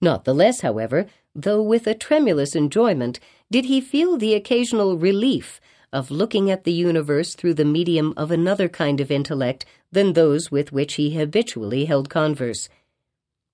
Not 0.01 0.25
the 0.25 0.33
less, 0.33 0.61
however, 0.61 1.07
though 1.35 1.61
with 1.61 1.87
a 1.87 1.93
tremulous 1.93 2.55
enjoyment, 2.55 3.19
did 3.49 3.65
he 3.65 3.81
feel 3.81 4.17
the 4.17 4.33
occasional 4.33 4.97
relief 4.97 5.59
of 5.93 6.09
looking 6.11 6.49
at 6.49 6.63
the 6.63 6.71
universe 6.71 7.35
through 7.35 7.53
the 7.53 7.65
medium 7.65 8.13
of 8.15 8.31
another 8.31 8.69
kind 8.69 9.01
of 9.01 9.11
intellect 9.11 9.65
than 9.91 10.13
those 10.13 10.49
with 10.49 10.71
which 10.71 10.93
he 10.93 11.11
habitually 11.11 11.85
held 11.85 12.09
converse. 12.09 12.69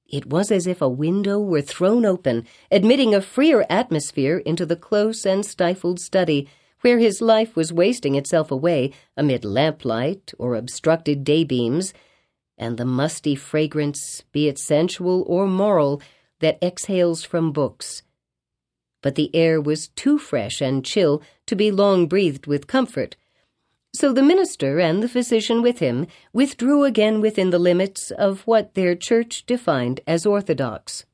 It 0.07 0.27
was 0.27 0.51
as 0.51 0.67
if 0.67 0.81
a 0.81 0.88
window 0.88 1.39
were 1.39 1.62
thrown 1.62 2.05
open, 2.05 2.46
admitting 2.72 3.13
a 3.13 3.22
freer 3.22 3.65
atmosphere 3.69 4.38
into 4.38 4.65
the 4.65 4.75
close 4.75 5.25
and 5.25 5.46
stifled 5.46 6.00
study, 6.00 6.48
where 6.81 7.00
his 7.00 7.22
life 7.22 7.55
was 7.55 7.74
wasting 7.74 8.15
itself 8.15 8.51
away 8.51 8.93
amid 9.17 9.43
lamplight 9.43 10.34
or 10.38 10.55
obstructed 10.55 11.25
daybeams, 11.25 11.91
and 12.57 12.77
the 12.77 12.86
musty 12.86 13.36
fragrance, 13.36 14.24
be 14.31 14.48
it 14.48 14.57
sensual 14.57 15.24
or 15.27 15.48
moral, 15.48 16.01
that 16.39 16.62
exhales 16.62 17.24
from 17.24 17.51
books. 17.51 18.03
But 19.01 19.15
the 19.15 19.34
air 19.36 19.62
was 19.62 19.89
too 19.89 20.17
fresh 20.17 20.62
and 20.62 20.84
chill 20.84 21.22
to 21.46 21.56
be 21.56 21.72
long 21.72 22.08
breathed 22.08 22.48
with 22.48 22.67
comfort. 22.67 23.15
So 23.94 24.13
the 24.13 24.24
minister 24.24 24.79
and 24.79 25.01
the 25.01 25.10
physician 25.10 25.62
with 25.62 25.79
him 25.79 26.08
withdrew 26.34 26.84
again 26.84 27.22
within 27.22 27.50
the 27.50 27.60
limits 27.60 28.12
of 28.12 28.41
what 28.41 28.74
their 28.74 28.96
church 28.96 29.46
defined 29.46 30.01
as 30.06 30.25
orthodox. 30.25 31.06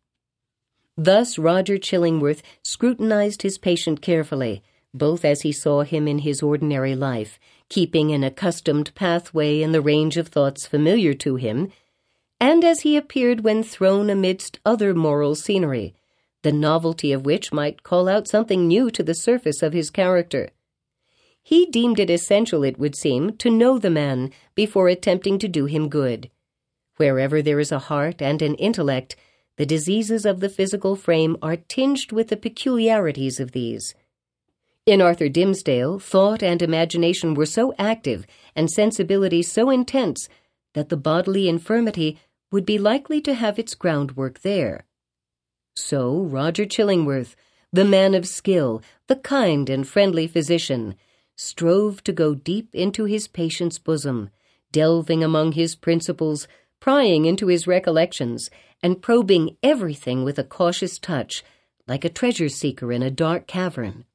Thus 0.97 1.37
Roger 1.37 1.77
Chillingworth 1.77 2.41
scrutinized 2.63 3.41
his 3.41 3.57
patient 3.57 4.01
carefully, 4.01 4.63
both 4.93 5.25
as 5.25 5.41
he 5.41 5.51
saw 5.51 5.83
him 5.83 6.07
in 6.07 6.19
his 6.19 6.43
ordinary 6.43 6.95
life 6.95 7.39
keeping 7.73 8.11
an 8.11 8.23
accustomed 8.23 8.93
pathway 8.93 9.59
in 9.59 9.71
the 9.71 9.81
range 9.81 10.15
of 10.15 10.27
thoughts 10.27 10.67
familiar 10.67 11.11
to 11.11 11.37
him, 11.37 11.71
and 12.43 12.65
as 12.65 12.81
he 12.81 12.97
appeared 12.97 13.39
when 13.39 13.63
thrown 13.63 14.09
amidst 14.09 14.59
other 14.65 14.93
moral 14.93 15.33
scenery, 15.33 15.95
the 16.41 16.51
novelty 16.51 17.13
of 17.13 17.23
which 17.25 17.53
might 17.53 17.83
call 17.83 18.09
out 18.09 18.27
something 18.27 18.67
new 18.67 18.91
to 18.91 19.01
the 19.01 19.15
surface 19.15 19.63
of 19.63 19.71
his 19.71 19.89
character. 19.89 20.49
He 21.41 21.65
deemed 21.65 22.01
it 22.01 22.09
essential, 22.09 22.65
it 22.65 22.77
would 22.77 22.97
seem, 22.97 23.37
to 23.37 23.49
know 23.49 23.79
the 23.79 23.89
man 23.89 24.29
before 24.55 24.89
attempting 24.89 25.39
to 25.39 25.47
do 25.47 25.67
him 25.67 25.87
good. 25.87 26.29
Wherever 26.97 27.41
there 27.41 27.61
is 27.61 27.71
a 27.71 27.79
heart 27.79 28.21
and 28.21 28.41
an 28.41 28.55
intellect, 28.55 29.15
the 29.55 29.65
diseases 29.65 30.25
of 30.25 30.41
the 30.41 30.49
physical 30.49 30.97
frame 30.97 31.37
are 31.41 31.55
tinged 31.55 32.11
with 32.11 32.27
the 32.27 32.35
peculiarities 32.35 33.39
of 33.39 33.53
these. 33.53 33.95
In 34.85 35.01
Arthur 35.01 35.29
Dimmesdale, 35.29 35.97
thought 35.97 36.43
and 36.43 36.61
imagination 36.61 37.35
were 37.35 37.45
so 37.45 37.73
active 37.79 38.27
and 38.53 38.69
sensibility 38.69 39.41
so 39.41 39.69
intense 39.69 40.27
that 40.73 40.89
the 40.89 40.97
bodily 40.97 41.47
infirmity 41.47 42.19
would 42.53 42.67
be 42.67 42.77
likely 42.77 43.19
to 43.19 43.33
have 43.33 43.57
its 43.57 43.73
groundwork 43.73 44.41
there. 44.41 44.85
So 45.75 46.21
Roger 46.21 46.65
Chillingworth, 46.65 47.33
the 47.71 47.83
man 47.83 48.13
of 48.13 48.27
skill, 48.27 48.83
the 49.07 49.15
kind 49.15 49.71
and 49.71 49.87
friendly 49.87 50.27
physician, 50.27 50.93
strove 51.35 52.03
to 52.03 52.13
go 52.13 52.35
deep 52.35 52.75
into 52.75 53.05
his 53.05 53.27
patient's 53.27 53.79
bosom, 53.79 54.29
delving 54.71 55.23
among 55.23 55.53
his 55.53 55.75
principles, 55.75 56.47
prying 56.79 57.25
into 57.25 57.47
his 57.47 57.65
recollections, 57.65 58.51
and 58.83 59.01
probing 59.01 59.57
everything 59.63 60.23
with 60.23 60.37
a 60.37 60.43
cautious 60.43 60.99
touch, 60.99 61.43
like 61.87 62.05
a 62.05 62.09
treasure 62.09 62.49
seeker 62.49 62.91
in 62.91 63.01
a 63.01 63.09
dark 63.09 63.47
cavern. 63.47 64.05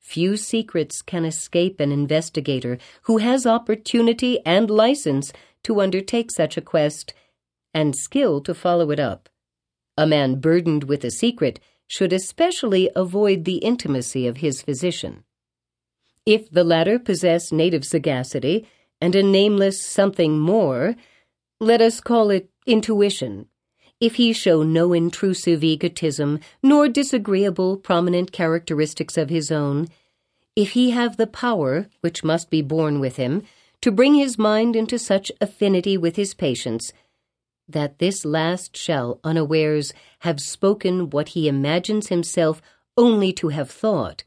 Few 0.00 0.38
secrets 0.38 1.02
can 1.02 1.26
escape 1.26 1.80
an 1.80 1.92
investigator 1.92 2.78
who 3.02 3.18
has 3.18 3.44
opportunity 3.46 4.40
and 4.46 4.70
license 4.70 5.34
to 5.64 5.82
undertake 5.82 6.30
such 6.30 6.56
a 6.56 6.62
quest 6.62 7.12
and 7.74 7.96
skill 7.96 8.40
to 8.42 8.54
follow 8.54 8.90
it 8.90 9.00
up. 9.00 9.28
A 9.96 10.06
man 10.06 10.40
burdened 10.40 10.84
with 10.84 11.04
a 11.04 11.10
secret 11.10 11.60
should 11.86 12.12
especially 12.12 12.90
avoid 12.96 13.44
the 13.44 13.58
intimacy 13.58 14.26
of 14.26 14.38
his 14.38 14.62
physician. 14.62 15.24
If 16.24 16.50
the 16.50 16.64
latter 16.64 16.98
possess 16.98 17.52
native 17.52 17.84
sagacity 17.84 18.66
and 19.00 19.14
a 19.14 19.22
nameless 19.22 19.84
something 19.84 20.38
more, 20.38 20.94
let 21.60 21.80
us 21.80 22.00
call 22.00 22.30
it 22.30 22.48
intuition. 22.66 23.46
If 24.00 24.14
he 24.14 24.32
show 24.32 24.62
no 24.62 24.92
intrusive 24.92 25.62
egotism, 25.62 26.40
nor 26.62 26.88
disagreeable 26.88 27.76
prominent 27.76 28.32
characteristics 28.32 29.16
of 29.16 29.30
his 29.30 29.52
own, 29.52 29.88
if 30.56 30.70
he 30.72 30.90
have 30.90 31.16
the 31.16 31.26
power, 31.26 31.88
which 32.00 32.24
must 32.24 32.50
be 32.50 32.62
born 32.62 33.00
with 33.00 33.16
him, 33.16 33.42
to 33.80 33.90
bring 33.90 34.14
his 34.14 34.38
mind 34.38 34.76
into 34.76 34.98
such 34.98 35.30
affinity 35.40 35.96
with 35.96 36.16
his 36.16 36.34
patients, 36.34 36.92
that 37.68 37.98
this 37.98 38.24
last 38.24 38.76
shall 38.76 39.20
unawares 39.24 39.92
have 40.20 40.40
spoken 40.40 41.10
what 41.10 41.28
he 41.28 41.48
imagines 41.48 42.08
himself 42.08 42.60
only 42.96 43.32
to 43.32 43.48
have 43.48 43.70
thought, 43.70 44.24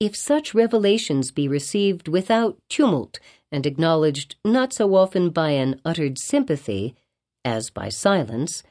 if 0.00 0.16
such 0.16 0.54
revelations 0.54 1.30
be 1.30 1.46
received 1.46 2.08
without 2.08 2.58
tumult 2.70 3.20
and 3.52 3.66
acknowledged 3.66 4.36
not 4.44 4.72
so 4.72 4.94
often 4.94 5.28
by 5.28 5.50
an 5.50 5.78
uttered 5.84 6.18
sympathy 6.18 6.94
as 7.44 7.68
by 7.68 7.90
silence, 7.90 8.62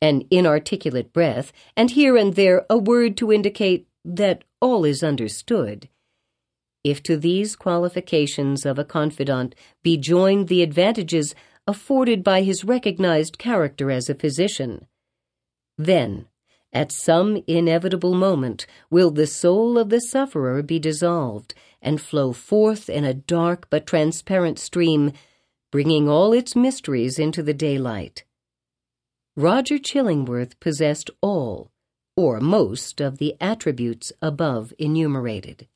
an 0.00 0.22
inarticulate 0.30 1.12
breath, 1.12 1.52
and 1.76 1.90
here 1.92 2.16
and 2.16 2.34
there 2.34 2.64
a 2.70 2.78
word 2.78 3.16
to 3.16 3.32
indicate 3.32 3.88
that 4.04 4.44
all 4.60 4.84
is 4.84 5.02
understood. 5.02 5.88
If 6.84 7.02
to 7.04 7.16
these 7.16 7.56
qualifications 7.56 8.64
of 8.64 8.78
a 8.78 8.84
confidant 8.84 9.56
be 9.82 9.96
joined 9.96 10.46
the 10.46 10.62
advantages 10.62 11.34
afforded 11.66 12.22
by 12.22 12.42
his 12.42 12.64
recognized 12.64 13.38
character 13.38 13.90
as 13.90 14.08
a 14.08 14.14
physician, 14.14 14.86
then, 15.78 16.26
at 16.72 16.92
some 16.92 17.42
inevitable 17.46 18.14
moment, 18.14 18.66
will 18.90 19.10
the 19.10 19.26
soul 19.26 19.78
of 19.78 19.88
the 19.88 20.00
sufferer 20.00 20.62
be 20.62 20.78
dissolved 20.78 21.54
and 21.82 22.00
flow 22.00 22.32
forth 22.32 22.88
in 22.88 23.04
a 23.04 23.14
dark 23.14 23.68
but 23.70 23.86
transparent 23.86 24.58
stream, 24.58 25.12
bringing 25.70 26.08
all 26.08 26.32
its 26.32 26.56
mysteries 26.56 27.18
into 27.18 27.42
the 27.42 27.54
daylight. 27.54 28.24
Roger 29.36 29.78
Chillingworth 29.78 30.58
possessed 30.60 31.10
all, 31.20 31.70
or 32.16 32.40
most, 32.40 33.00
of 33.00 33.18
the 33.18 33.36
attributes 33.40 34.12
above 34.22 34.72
enumerated. 34.78 35.68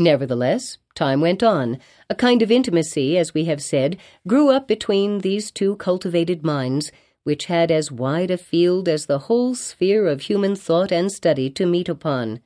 Nevertheless, 0.00 0.78
time 0.94 1.20
went 1.20 1.42
on. 1.42 1.78
A 2.08 2.14
kind 2.16 2.42
of 2.42 2.50
intimacy, 2.50 3.16
as 3.16 3.34
we 3.34 3.44
have 3.44 3.62
said, 3.62 3.98
grew 4.26 4.50
up 4.50 4.66
between 4.66 5.18
these 5.18 5.52
two 5.52 5.76
cultivated 5.76 6.42
minds, 6.42 6.90
which 7.22 7.44
had 7.44 7.70
as 7.70 7.92
wide 7.92 8.32
a 8.32 8.38
field 8.38 8.88
as 8.88 9.06
the 9.06 9.20
whole 9.28 9.54
sphere 9.54 10.06
of 10.06 10.22
human 10.22 10.56
thought 10.56 10.90
and 10.90 11.12
study 11.12 11.50
to 11.50 11.66
meet 11.66 11.88
upon. 11.88 12.40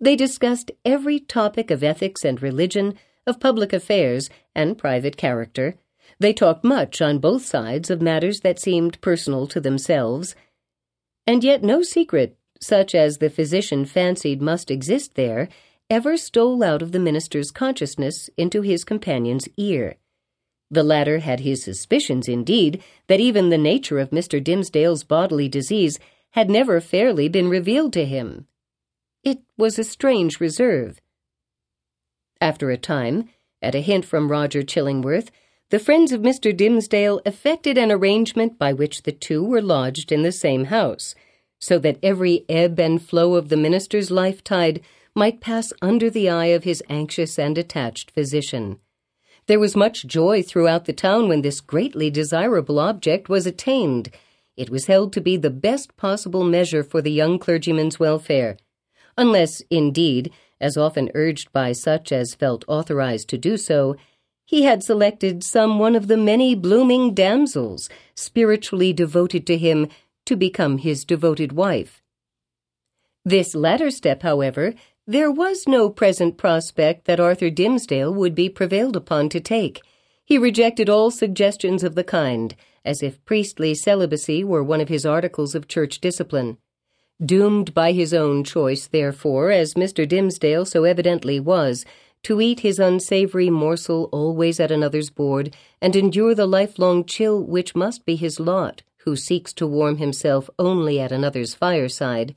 They 0.00 0.16
discussed 0.16 0.70
every 0.84 1.20
topic 1.20 1.70
of 1.70 1.82
ethics 1.82 2.24
and 2.24 2.40
religion, 2.40 2.94
of 3.26 3.40
public 3.40 3.72
affairs 3.72 4.30
and 4.54 4.78
private 4.78 5.16
character, 5.16 5.74
they 6.18 6.32
talked 6.32 6.64
much 6.64 7.02
on 7.02 7.18
both 7.18 7.44
sides 7.44 7.90
of 7.90 8.00
matters 8.00 8.40
that 8.40 8.60
seemed 8.60 9.00
personal 9.00 9.46
to 9.48 9.60
themselves. 9.60 10.34
And 11.26 11.44
yet 11.44 11.62
no 11.62 11.82
secret, 11.82 12.38
such 12.60 12.94
as 12.94 13.18
the 13.18 13.28
physician 13.28 13.84
fancied 13.84 14.40
must 14.40 14.70
exist 14.70 15.14
there, 15.14 15.48
ever 15.88 16.16
stole 16.16 16.62
out 16.62 16.82
of 16.82 16.92
the 16.92 16.98
minister's 16.98 17.50
consciousness 17.50 18.28
into 18.36 18.62
his 18.62 18.84
companion's 18.84 19.48
ear. 19.56 19.96
The 20.70 20.82
latter 20.82 21.20
had 21.20 21.40
his 21.40 21.62
suspicions, 21.62 22.28
indeed, 22.28 22.82
that 23.06 23.20
even 23.20 23.50
the 23.50 23.58
nature 23.58 24.00
of 24.00 24.10
Mr. 24.10 24.42
Dimmesdale's 24.42 25.04
bodily 25.04 25.48
disease 25.48 25.98
had 26.30 26.50
never 26.50 26.80
fairly 26.80 27.28
been 27.28 27.48
revealed 27.48 27.92
to 27.92 28.04
him. 28.04 28.46
It 29.22 29.38
was 29.56 29.78
a 29.78 29.84
strange 29.84 30.40
reserve. 30.40 31.00
After 32.40 32.70
a 32.70 32.76
time, 32.76 33.28
at 33.62 33.74
a 33.74 33.80
hint 33.80 34.04
from 34.04 34.30
Roger 34.30 34.62
Chillingworth, 34.62 35.30
the 35.70 35.78
friends 35.78 36.12
of 36.12 36.20
Mr. 36.20 36.56
Dimmesdale 36.56 37.20
effected 37.24 37.78
an 37.78 37.90
arrangement 37.90 38.58
by 38.58 38.72
which 38.72 39.02
the 39.02 39.12
two 39.12 39.42
were 39.42 39.62
lodged 39.62 40.12
in 40.12 40.22
the 40.22 40.32
same 40.32 40.66
house, 40.66 41.14
so 41.60 41.78
that 41.78 41.98
every 42.02 42.44
ebb 42.48 42.78
and 42.78 43.02
flow 43.02 43.34
of 43.34 43.48
the 43.48 43.56
minister's 43.56 44.10
life 44.10 44.44
tide 44.44 44.80
might 45.16 45.40
pass 45.40 45.72
under 45.80 46.10
the 46.10 46.28
eye 46.28 46.46
of 46.46 46.64
his 46.64 46.82
anxious 46.90 47.38
and 47.38 47.56
attached 47.56 48.10
physician. 48.10 48.78
There 49.46 49.58
was 49.58 49.74
much 49.74 50.06
joy 50.06 50.42
throughout 50.42 50.84
the 50.84 50.92
town 50.92 51.26
when 51.26 51.40
this 51.40 51.60
greatly 51.60 52.10
desirable 52.10 52.78
object 52.78 53.28
was 53.28 53.46
attained. 53.46 54.10
It 54.56 54.68
was 54.68 54.86
held 54.86 55.14
to 55.14 55.20
be 55.22 55.36
the 55.36 55.50
best 55.50 55.96
possible 55.96 56.44
measure 56.44 56.82
for 56.82 57.00
the 57.00 57.10
young 57.10 57.38
clergyman's 57.38 57.98
welfare, 57.98 58.58
unless, 59.16 59.62
indeed, 59.70 60.30
as 60.60 60.76
often 60.76 61.10
urged 61.14 61.52
by 61.52 61.72
such 61.72 62.12
as 62.12 62.34
felt 62.34 62.64
authorized 62.68 63.28
to 63.30 63.38
do 63.38 63.56
so, 63.56 63.96
he 64.44 64.62
had 64.62 64.82
selected 64.82 65.42
some 65.42 65.78
one 65.78 65.96
of 65.96 66.06
the 66.06 66.16
many 66.16 66.54
blooming 66.54 67.14
damsels 67.14 67.88
spiritually 68.14 68.92
devoted 68.92 69.46
to 69.46 69.56
him 69.58 69.88
to 70.24 70.36
become 70.36 70.78
his 70.78 71.04
devoted 71.04 71.52
wife. 71.52 72.02
This 73.24 73.54
latter 73.54 73.90
step, 73.90 74.22
however, 74.22 74.74
there 75.08 75.30
was 75.30 75.68
no 75.68 75.88
present 75.88 76.36
prospect 76.36 77.04
that 77.04 77.20
Arthur 77.20 77.48
Dimmesdale 77.48 78.12
would 78.12 78.34
be 78.34 78.48
prevailed 78.48 78.96
upon 78.96 79.28
to 79.28 79.38
take. 79.38 79.80
He 80.24 80.36
rejected 80.36 80.88
all 80.88 81.12
suggestions 81.12 81.84
of 81.84 81.94
the 81.94 82.02
kind, 82.02 82.56
as 82.84 83.04
if 83.04 83.24
priestly 83.24 83.72
celibacy 83.74 84.42
were 84.42 84.64
one 84.64 84.80
of 84.80 84.88
his 84.88 85.06
articles 85.06 85.54
of 85.54 85.68
church 85.68 86.00
discipline. 86.00 86.58
Doomed 87.24 87.72
by 87.72 87.92
his 87.92 88.12
own 88.12 88.42
choice, 88.42 88.88
therefore, 88.88 89.52
as 89.52 89.74
Mr. 89.74 90.08
Dimmesdale 90.08 90.66
so 90.66 90.82
evidently 90.82 91.38
was, 91.38 91.84
to 92.24 92.40
eat 92.40 92.60
his 92.60 92.80
unsavory 92.80 93.48
morsel 93.48 94.08
always 94.10 94.58
at 94.58 94.72
another's 94.72 95.10
board, 95.10 95.54
and 95.80 95.94
endure 95.94 96.34
the 96.34 96.46
lifelong 96.46 97.04
chill 97.04 97.40
which 97.40 97.76
must 97.76 98.04
be 98.04 98.16
his 98.16 98.40
lot, 98.40 98.82
who 99.04 99.14
seeks 99.14 99.52
to 99.52 99.68
warm 99.68 99.98
himself 99.98 100.50
only 100.58 100.98
at 100.98 101.12
another's 101.12 101.54
fireside. 101.54 102.34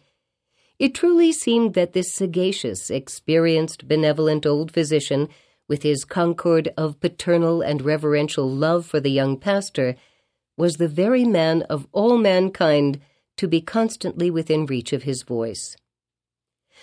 It 0.79 0.93
truly 0.93 1.33
seemed 1.33 1.73
that 1.73 1.91
this 1.91 2.13
sagacious, 2.13 2.89
experienced, 2.89 3.85
benevolent 3.85 4.45
old 4.45 4.71
physician, 4.71 5.27
with 5.67 5.83
his 5.83 6.05
concord 6.05 6.69
of 6.77 7.01
paternal 7.01 7.61
and 7.61 7.81
reverential 7.81 8.49
love 8.49 8.85
for 8.85 9.01
the 9.01 9.11
young 9.11 9.37
pastor, 9.37 9.95
was 10.55 10.77
the 10.77 10.87
very 10.87 11.25
man 11.25 11.63
of 11.63 11.85
all 11.91 12.17
mankind 12.17 13.01
to 13.35 13.47
be 13.47 13.59
constantly 13.59 14.31
within 14.31 14.65
reach 14.65 14.93
of 14.93 15.03
his 15.03 15.23
voice. 15.23 15.75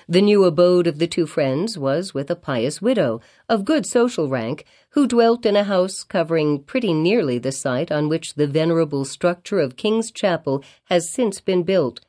The 0.06 0.20
new 0.20 0.44
abode 0.44 0.86
of 0.86 0.98
the 0.98 1.06
two 1.06 1.26
friends 1.26 1.78
was 1.78 2.12
with 2.12 2.30
a 2.30 2.36
pious 2.36 2.82
widow 2.82 3.22
of 3.48 3.64
good 3.64 3.86
social 3.86 4.28
rank 4.28 4.66
who 4.90 5.06
dwelt 5.06 5.46
in 5.46 5.56
a 5.56 5.64
house 5.64 6.04
covering 6.04 6.62
pretty 6.62 6.92
nearly 6.92 7.38
the 7.38 7.50
site 7.50 7.90
on 7.90 8.10
which 8.10 8.34
the 8.34 8.46
venerable 8.46 9.06
structure 9.06 9.58
of 9.58 9.76
King's 9.76 10.10
Chapel 10.10 10.62
has 10.84 11.10
since 11.10 11.40
been 11.40 11.62
built. 11.62 12.00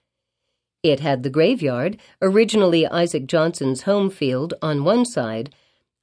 It 0.87 1.01
had 1.01 1.23
the 1.23 1.29
graveyard, 1.29 1.97
originally 2.21 2.87
Isaac 2.87 3.27
Johnson's 3.27 3.81
home 3.81 4.09
field, 4.09 4.53
on 4.61 4.85
one 4.85 5.03
side, 5.03 5.53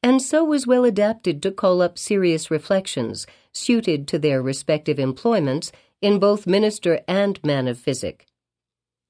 and 0.03 0.21
so 0.21 0.45
was 0.45 0.67
well 0.67 0.85
adapted 0.85 1.43
to 1.43 1.51
call 1.51 1.81
up 1.81 1.99
serious 1.99 2.51
reflections, 2.51 3.27
suited 3.51 4.07
to 4.09 4.19
their 4.19 4.43
respective 4.43 4.99
employments 4.99 5.73
in 6.03 6.19
both 6.19 6.47
minister 6.47 7.01
and 7.09 7.43
man 7.43 7.67
of 7.67 7.79
physic. 7.79 8.27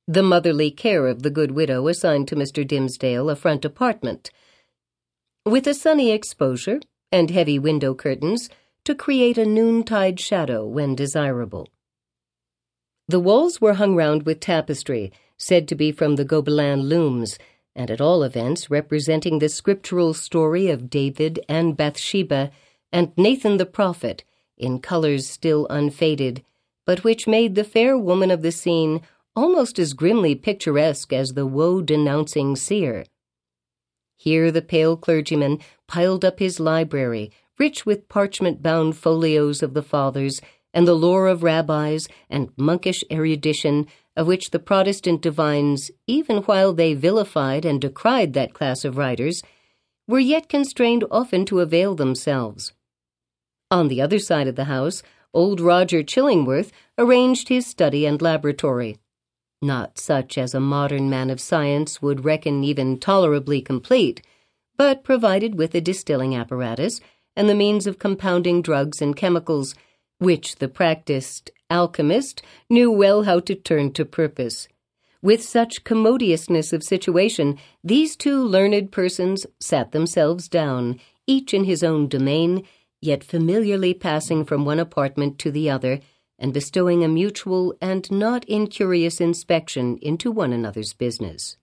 The 0.06 0.22
motherly 0.22 0.70
care 0.70 1.08
of 1.08 1.24
the 1.24 1.30
good 1.30 1.50
widow 1.50 1.88
assigned 1.88 2.28
to 2.28 2.37
Mr. 2.37 2.64
Dimmesdale 2.64 3.28
a 3.28 3.34
front 3.34 3.64
apartment, 3.64 4.30
with 5.44 5.66
a 5.66 5.74
sunny 5.74 6.12
exposure 6.12 6.78
and 7.10 7.30
heavy 7.30 7.58
window 7.58 7.94
curtains 7.94 8.48
to 8.84 8.94
create 8.94 9.38
a 9.38 9.44
noontide 9.44 10.20
shadow 10.20 10.64
when 10.64 10.94
desirable. 10.94 11.68
The 13.08 13.18
walls 13.18 13.60
were 13.60 13.74
hung 13.74 13.96
round 13.96 14.22
with 14.22 14.38
tapestry, 14.38 15.12
said 15.37 15.66
to 15.68 15.75
be 15.75 15.92
from 15.92 16.16
the 16.16 16.25
Gobelin 16.25 16.83
looms, 16.83 17.38
and 17.75 17.90
at 17.90 18.01
all 18.01 18.23
events 18.23 18.70
representing 18.70 19.38
the 19.38 19.49
scriptural 19.49 20.14
story 20.14 20.68
of 20.68 20.88
David 20.88 21.40
and 21.49 21.77
Bathsheba 21.77 22.51
and 22.92 23.12
Nathan 23.16 23.57
the 23.57 23.66
prophet 23.66 24.25
in 24.57 24.79
colors 24.79 25.27
still 25.27 25.66
unfaded, 25.68 26.44
but 26.87 27.03
which 27.03 27.27
made 27.27 27.55
the 27.55 27.64
fair 27.64 27.99
woman 27.99 28.31
of 28.31 28.42
the 28.42 28.53
scene 28.53 29.01
almost 29.35 29.79
as 29.79 29.94
grimly 29.94 30.35
picturesque 30.35 31.12
as 31.12 31.35
the 31.35 31.47
woe 31.47 31.83
denouncing 31.83 32.55
seer. 32.55 33.05
Here 34.16 34.53
the 34.53 34.62
pale 34.62 34.97
clergyman 34.97 35.59
piled 35.88 36.25
up 36.25 36.38
his 36.38 36.61
library, 36.61 37.33
rich 37.59 37.85
with 37.85 38.09
parchment 38.09 38.62
bound 38.62 38.97
folios 38.97 39.62
of 39.62 39.75
the 39.75 39.83
Fathers 39.83 40.40
and 40.74 40.87
the 40.87 40.94
lore 40.94 41.26
of 41.26 41.42
rabbis 41.42 42.06
and 42.28 42.50
monkish 42.58 43.02
erudition 43.10 43.87
of 44.14 44.26
which 44.26 44.50
the 44.50 44.58
Protestant 44.58 45.22
divines, 45.22 45.90
even 46.06 46.42
while 46.42 46.74
they 46.74 46.92
vilified 46.92 47.64
and 47.64 47.80
decried 47.80 48.34
that 48.34 48.52
class 48.52 48.84
of 48.84 48.98
writers, 48.98 49.42
were 50.06 50.20
yet 50.20 50.50
constrained 50.50 51.04
often 51.10 51.46
to 51.46 51.60
avail 51.60 51.94
themselves. 51.94 52.74
On 53.70 53.88
the 53.88 54.02
other 54.02 54.18
side 54.18 54.46
of 54.46 54.56
the 54.56 54.64
house, 54.64 55.02
old 55.32 55.62
Roger 55.62 56.02
Chillingworth 56.02 56.70
arranged 56.98 57.48
his 57.48 57.66
study 57.66 58.04
and 58.04 58.20
laboratory 58.20 58.98
not 59.64 59.98
such 59.98 60.37
as 60.37 60.54
a 60.54 60.60
modern 60.60 61.08
man 61.08 61.30
of 61.30 61.40
science 61.40 62.02
would 62.02 62.24
reckon 62.24 62.62
even 62.62 62.98
tolerably 62.98 63.62
complete, 63.62 64.20
but 64.76 65.02
provided 65.02 65.56
with 65.56 65.74
a 65.74 65.80
distilling 65.80 66.37
apparatus 66.37 67.00
and 67.34 67.48
the 67.48 67.54
means 67.54 67.87
of 67.87 67.98
compounding 67.98 68.62
drugs 68.62 69.00
and 69.00 69.16
chemicals, 69.16 69.74
which 70.18 70.57
the 70.57 70.68
practiced 70.68 71.50
alchemist 71.70 72.42
knew 72.70 72.90
well 72.90 73.24
how 73.24 73.40
to 73.40 73.55
turn 73.55 73.92
to 73.92 74.05
purpose. 74.05 74.68
With 75.22 75.42
such 75.42 75.85
commodiousness 75.85 76.72
of 76.72 76.83
situation, 76.83 77.59
these 77.83 78.14
two 78.14 78.44
learned 78.44 78.92
persons 78.92 79.46
sat 79.59 79.92
themselves 79.92 80.48
down, 80.48 81.00
each 81.27 81.55
in 81.55 81.64
his 81.64 81.83
own 81.83 82.09
domain, 82.09 82.66
yet 83.00 83.24
familiarly 83.24 83.94
passing 83.94 84.44
from 84.44 84.64
one 84.64 84.79
apartment 84.79 85.38
to 85.38 85.50
the 85.50 85.70
other, 85.70 86.00
and 86.38 86.53
bestowing 86.53 87.03
a 87.03 87.09
mutual 87.09 87.74
and 87.81 88.11
not 88.11 88.44
incurious 88.44 89.20
inspection 89.20 89.98
into 90.03 90.31
one 90.31 90.53
another's 90.53 90.92
business. 90.92 91.57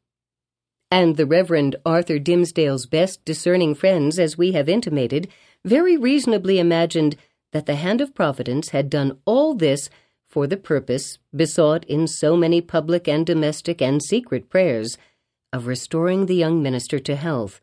And 0.89 1.15
the 1.15 1.25
Reverend 1.25 1.75
Arthur 1.85 2.19
Dimmesdale's 2.19 2.85
best 2.85 3.23
discerning 3.25 3.75
friends, 3.75 4.17
as 4.17 4.37
we 4.37 4.53
have 4.53 4.67
intimated, 4.67 5.27
very 5.63 5.97
reasonably 5.97 6.57
imagined 6.59 7.15
that 7.51 7.65
the 7.65 7.75
hand 7.75 8.01
of 8.01 8.15
Providence 8.15 8.69
had 8.69 8.89
done 8.89 9.17
all 9.25 9.53
this 9.53 9.89
for 10.27 10.47
the 10.47 10.57
purpose, 10.57 11.19
besought 11.35 11.83
in 11.85 12.07
so 12.07 12.37
many 12.37 12.61
public 12.61 13.07
and 13.07 13.25
domestic 13.25 13.81
and 13.81 14.01
secret 14.01 14.49
prayers, 14.49 14.97
of 15.51 15.67
restoring 15.67 16.25
the 16.25 16.35
young 16.35 16.63
minister 16.63 16.99
to 16.99 17.15
health. 17.15 17.59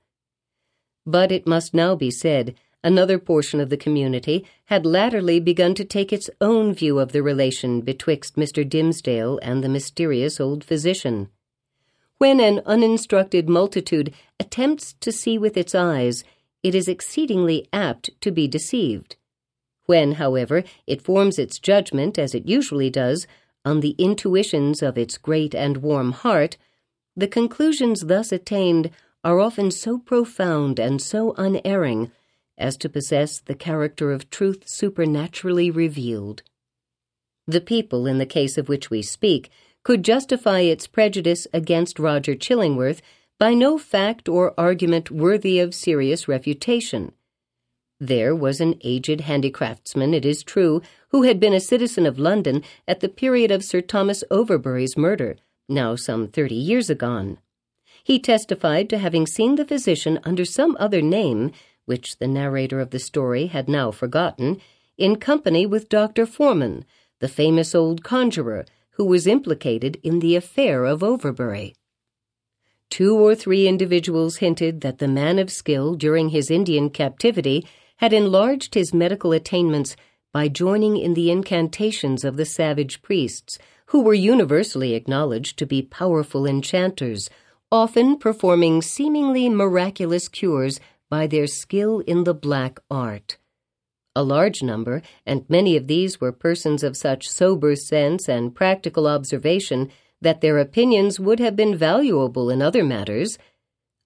But 1.07 1.33
it 1.33 1.47
must 1.47 1.73
now 1.73 1.95
be 1.95 2.11
said, 2.11 2.55
another 2.85 3.19
portion 3.19 3.61
of 3.61 3.71
the 3.71 3.79
community 3.79 4.47
had 4.67 4.85
latterly 4.85 5.41
begun 5.41 5.75
to 5.77 5.85
take 5.85 6.13
its 6.13 6.29
own 6.41 6.75
view 6.75 6.99
of 6.99 7.13
the 7.13 7.23
relation 7.23 7.81
betwixt 7.81 8.37
Mr. 8.37 8.69
Dimmesdale 8.69 9.39
and 9.43 9.65
the 9.65 9.71
mysterious 9.71 10.39
old 10.39 10.63
physician. 10.63 11.31
When 12.19 12.41
an 12.41 12.61
uninstructed 12.67 13.49
multitude 13.49 14.13
attempts 14.39 14.93
to 15.01 15.13
see 15.13 15.39
with 15.39 15.57
its 15.57 15.75
eyes, 15.75 16.25
it 16.63 16.75
is 16.75 16.89
exceedingly 16.89 17.69
apt 17.73 18.11
to 18.21 18.31
be 18.31 18.49
deceived. 18.49 19.17
When, 19.89 20.13
however, 20.13 20.65
it 20.87 21.01
forms 21.01 21.39
its 21.39 21.59
judgment, 21.59 22.19
as 22.19 22.35
it 22.35 22.47
usually 22.47 22.91
does, 22.91 23.27
on 23.65 23.81
the 23.81 23.97
intuitions 23.97 24.83
of 24.83 24.99
its 24.99 25.17
great 25.17 25.55
and 25.55 25.79
warm 25.79 26.13
heart, 26.13 26.59
the 27.17 27.27
conclusions 27.27 28.03
thus 28.03 28.31
attained 28.31 28.91
are 29.25 29.41
often 29.41 29.71
so 29.71 29.97
profound 29.97 30.79
and 30.79 31.01
so 31.01 31.33
unerring 31.39 32.13
as 32.59 32.77
to 32.77 32.91
possess 32.91 33.41
the 33.41 33.55
character 33.55 34.13
of 34.13 34.29
truth 34.29 34.69
supernaturally 34.69 35.71
revealed. 35.71 36.43
The 37.47 37.63
people, 37.63 38.07
in 38.07 38.19
the 38.19 38.27
case 38.27 38.59
of 38.59 38.69
which 38.69 38.91
we 38.91 39.01
speak, 39.01 39.51
could 39.85 40.05
justify 40.05 40.61
its 40.61 40.87
prejudice 40.87 41.47
against 41.55 41.99
Roger 41.99 42.35
Chillingworth 42.35 43.01
by 43.39 43.55
no 43.55 43.79
fact 43.79 44.29
or 44.29 44.53
argument 44.61 45.11
worthy 45.11 45.59
of 45.59 45.75
serious 45.75 46.29
refutation. 46.29 47.13
There 48.01 48.33
was 48.33 48.61
an 48.61 48.77
aged 48.83 49.23
handicraftsman, 49.23 50.15
it 50.15 50.25
is 50.25 50.45
true, 50.45 50.83
who 51.09 51.23
had 51.23 51.41
been 51.41 51.53
a 51.53 51.61
citizen 51.61 52.07
of 52.07 52.17
London 52.17 52.63
at 52.87 53.01
the 53.01 53.09
period 53.09 53.51
of 53.51 53.65
Sir 53.65 53.81
Thomas 53.81 54.23
Overbury's 54.31 54.97
murder, 54.97 55.37
now 55.69 55.97
some 55.97 56.29
thirty 56.29 56.55
years 56.55 56.89
agone. 56.89 57.39
He 58.05 58.21
testified 58.21 58.89
to 58.91 58.99
having 58.99 59.27
seen 59.27 59.57
the 59.57 59.65
physician 59.65 60.21
under 60.23 60.45
some 60.45 60.77
other 60.79 61.03
name, 61.03 61.51
which 61.87 62.19
the 62.19 62.29
narrator 62.29 62.79
of 62.79 62.91
the 62.91 63.01
story 63.01 63.47
had 63.47 63.69
now 63.69 63.91
forgotten, 63.91 64.61
in 64.97 65.17
company 65.17 65.67
with 65.67 65.89
Dr. 65.89 66.25
Forman, 66.25 66.85
the 67.19 67.29
famous 67.29 67.75
old 67.75 68.05
conjurer, 68.05 68.65
who 68.93 69.05
was 69.07 69.27
implicated 69.27 69.99
in 70.05 70.21
the 70.21 70.37
affair 70.37 70.85
of 70.85 71.03
Overbury. 71.03 71.75
Two 72.91 73.19
or 73.19 73.35
three 73.35 73.67
individuals 73.67 74.37
hinted 74.37 74.83
that 74.83 74.99
the 74.99 75.09
man 75.09 75.41
of 75.41 75.51
skill 75.51 75.95
during 75.95 76.29
his 76.29 76.49
Indian 76.49 76.91
captivity 76.91 77.67
had 77.99 78.13
enlarged 78.13 78.75
his 78.75 78.95
medical 78.95 79.33
attainments 79.33 79.97
by 80.33 80.49
joining 80.49 80.97
in 80.97 81.15
the 81.15 81.31
incantations 81.31 82.25
of 82.25 82.37
the 82.37 82.45
savage 82.45 83.03
priests, 83.03 83.59
who 83.87 84.03
were 84.03 84.15
universally 84.15 84.95
acknowledged 84.95 85.59
to 85.59 85.67
be 85.67 85.83
powerful 85.83 86.47
enchanters, 86.47 87.31
often 87.71 88.19
performing 88.19 88.83
seemingly 88.83 89.49
miraculous 89.49 90.29
cures 90.29 90.81
by 91.11 91.27
their 91.27 91.47
skill 91.47 92.01
in 92.01 92.25
the 92.25 92.35
black 92.35 92.79
art. 92.91 93.39
A 94.15 94.23
large 94.23 94.63
number, 94.63 95.03
and 95.25 95.49
many 95.49 95.77
of 95.77 95.87
these 95.87 96.21
were 96.21 96.33
persons 96.33 96.83
of 96.83 96.97
such 96.97 97.29
sober 97.29 97.77
sense 97.77 98.29
and 98.29 98.55
practical 98.55 99.07
observation 99.07 99.91
that 100.21 100.41
their 100.41 100.59
opinions 100.59 101.21
would 101.21 101.39
have 101.39 101.57
been 101.57 101.77
valuable 101.77 102.51
in 102.51 102.61
other 102.61 102.85
matters, 102.85 103.39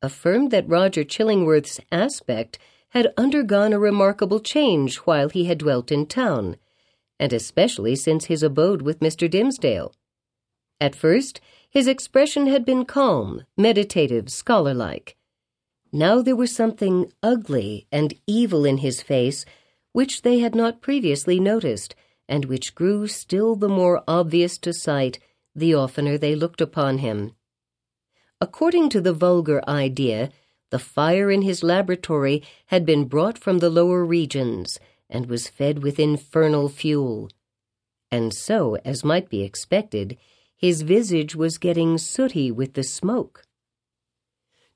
affirmed 0.02 0.50
that 0.50 0.68
Roger 0.68 1.02
Chillingworth's 1.02 1.80
aspect 1.90 2.58
had 2.92 3.12
undergone 3.16 3.72
a 3.72 3.78
remarkable 3.78 4.38
change 4.38 4.96
while 4.98 5.30
he 5.30 5.46
had 5.46 5.58
dwelt 5.58 5.90
in 5.90 6.04
town, 6.04 6.56
and 7.18 7.32
especially 7.32 7.96
since 7.96 8.26
his 8.26 8.42
abode 8.42 8.82
with 8.82 9.00
Mr. 9.00 9.30
Dimmesdale. 9.30 9.94
At 10.78 10.94
first, 10.94 11.40
his 11.70 11.86
expression 11.86 12.48
had 12.48 12.66
been 12.66 12.84
calm, 12.84 13.44
meditative, 13.56 14.28
scholarlike. 14.28 15.16
Now 15.90 16.20
there 16.20 16.36
was 16.36 16.54
something 16.54 17.10
ugly 17.22 17.86
and 17.90 18.12
evil 18.26 18.66
in 18.66 18.78
his 18.78 19.00
face 19.00 19.46
which 19.92 20.20
they 20.20 20.40
had 20.40 20.54
not 20.54 20.82
previously 20.82 21.40
noticed, 21.40 21.94
and 22.28 22.44
which 22.44 22.74
grew 22.74 23.06
still 23.06 23.56
the 23.56 23.68
more 23.68 24.02
obvious 24.06 24.58
to 24.58 24.72
sight 24.72 25.18
the 25.54 25.74
oftener 25.74 26.18
they 26.18 26.34
looked 26.34 26.60
upon 26.60 26.98
him. 26.98 27.32
According 28.40 28.88
to 28.90 29.00
the 29.00 29.12
vulgar 29.12 29.62
idea, 29.68 30.30
the 30.72 30.78
fire 30.78 31.30
in 31.30 31.42
his 31.42 31.62
laboratory 31.62 32.42
had 32.68 32.86
been 32.86 33.04
brought 33.04 33.36
from 33.36 33.58
the 33.58 33.68
lower 33.68 34.06
regions 34.06 34.80
and 35.10 35.26
was 35.26 35.46
fed 35.46 35.82
with 35.82 36.00
infernal 36.00 36.70
fuel. 36.70 37.28
And 38.10 38.32
so, 38.32 38.78
as 38.82 39.04
might 39.04 39.28
be 39.28 39.42
expected, 39.42 40.16
his 40.56 40.80
visage 40.80 41.36
was 41.36 41.58
getting 41.58 41.98
sooty 41.98 42.50
with 42.50 42.72
the 42.72 42.84
smoke. 42.84 43.42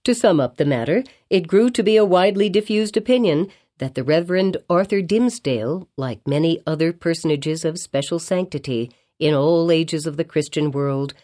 To 0.04 0.14
sum 0.14 0.38
up 0.38 0.58
the 0.58 0.66
matter, 0.66 1.02
it 1.30 1.48
grew 1.48 1.70
to 1.70 1.82
be 1.82 1.96
a 1.96 2.04
widely 2.04 2.50
diffused 2.50 2.98
opinion 2.98 3.48
that 3.78 3.94
the 3.94 4.04
Reverend 4.04 4.58
Arthur 4.68 5.00
Dimmesdale, 5.00 5.88
like 5.96 6.28
many 6.28 6.60
other 6.66 6.92
personages 6.92 7.64
of 7.64 7.78
special 7.78 8.18
sanctity 8.18 8.90
in 9.18 9.32
all 9.32 9.72
ages 9.72 10.06
of 10.06 10.18
the 10.18 10.24
Christian 10.24 10.72
world, 10.72 11.14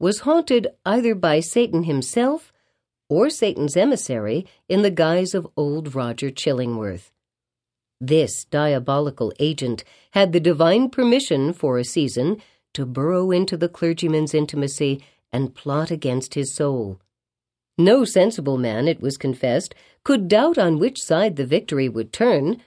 was 0.00 0.20
haunted 0.20 0.66
either 0.84 1.14
by 1.14 1.38
Satan 1.38 1.84
himself 1.84 2.52
or 3.08 3.30
Satan's 3.30 3.76
emissary 3.76 4.46
in 4.68 4.82
the 4.82 4.90
guise 4.90 5.34
of 5.34 5.46
old 5.56 5.94
Roger 5.94 6.30
Chillingworth. 6.30 7.10
This 8.00 8.44
diabolical 8.44 9.32
agent 9.38 9.84
had 10.10 10.32
the 10.32 10.40
divine 10.40 10.90
permission 10.90 11.52
for 11.52 11.78
a 11.78 11.84
season 11.84 12.42
to 12.74 12.84
burrow 12.84 13.30
into 13.30 13.56
the 13.56 13.68
clergyman's 13.68 14.34
intimacy 14.34 15.02
and 15.32 15.54
plot 15.54 15.90
against 15.90 16.34
his 16.34 16.54
soul. 16.54 17.00
No 17.78 18.04
sensible 18.04 18.58
man, 18.58 18.88
it 18.88 19.00
was 19.00 19.16
confessed, 19.16 19.74
could 20.04 20.28
doubt 20.28 20.58
on 20.58 20.78
which 20.78 21.02
side 21.02 21.36
the 21.36 21.46
victory 21.46 21.88
would 21.88 22.12
turn. 22.12 22.62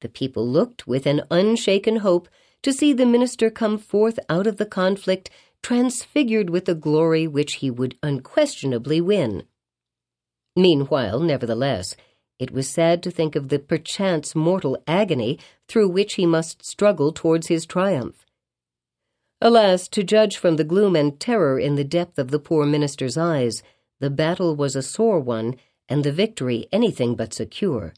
The 0.00 0.08
people 0.08 0.46
looked 0.46 0.86
with 0.86 1.06
an 1.06 1.22
unshaken 1.30 1.96
hope 1.96 2.28
to 2.62 2.72
see 2.72 2.92
the 2.92 3.06
minister 3.06 3.50
come 3.50 3.78
forth 3.78 4.18
out 4.28 4.46
of 4.46 4.56
the 4.56 4.66
conflict 4.66 5.30
transfigured 5.62 6.50
with 6.50 6.64
the 6.64 6.74
glory 6.74 7.26
which 7.26 7.54
he 7.54 7.70
would 7.70 7.96
unquestionably 8.02 9.00
win. 9.00 9.44
Meanwhile, 10.56 11.20
nevertheless, 11.20 11.96
it 12.38 12.50
was 12.50 12.68
sad 12.68 13.02
to 13.04 13.10
think 13.10 13.36
of 13.36 13.48
the 13.48 13.58
perchance 13.58 14.34
mortal 14.34 14.76
agony 14.86 15.38
through 15.68 15.88
which 15.88 16.14
he 16.14 16.26
must 16.26 16.64
struggle 16.64 17.12
towards 17.12 17.46
his 17.46 17.64
triumph. 17.64 18.26
Alas, 19.40 19.88
to 19.88 20.02
judge 20.02 20.36
from 20.36 20.56
the 20.56 20.64
gloom 20.64 20.94
and 20.94 21.18
terror 21.18 21.58
in 21.58 21.74
the 21.74 21.84
depth 21.84 22.18
of 22.18 22.30
the 22.30 22.38
poor 22.38 22.66
minister's 22.66 23.16
eyes, 23.16 23.62
the 24.00 24.10
battle 24.10 24.54
was 24.54 24.76
a 24.76 24.82
sore 24.82 25.20
one, 25.20 25.56
and 25.88 26.04
the 26.04 26.12
victory 26.12 26.68
anything 26.72 27.14
but 27.14 27.32
secure. 27.32 27.94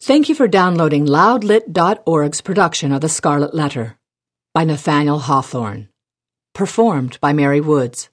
Thank 0.00 0.28
you 0.28 0.34
for 0.34 0.48
downloading 0.48 1.06
loudlit.org's 1.06 2.40
production 2.40 2.92
of 2.92 3.00
The 3.00 3.08
Scarlet 3.08 3.54
Letter 3.54 3.98
by 4.52 4.64
Nathaniel 4.64 5.20
Hawthorne 5.20 5.88
performed 6.52 7.18
by 7.20 7.32
Mary 7.32 7.60
Woods. 7.60 8.08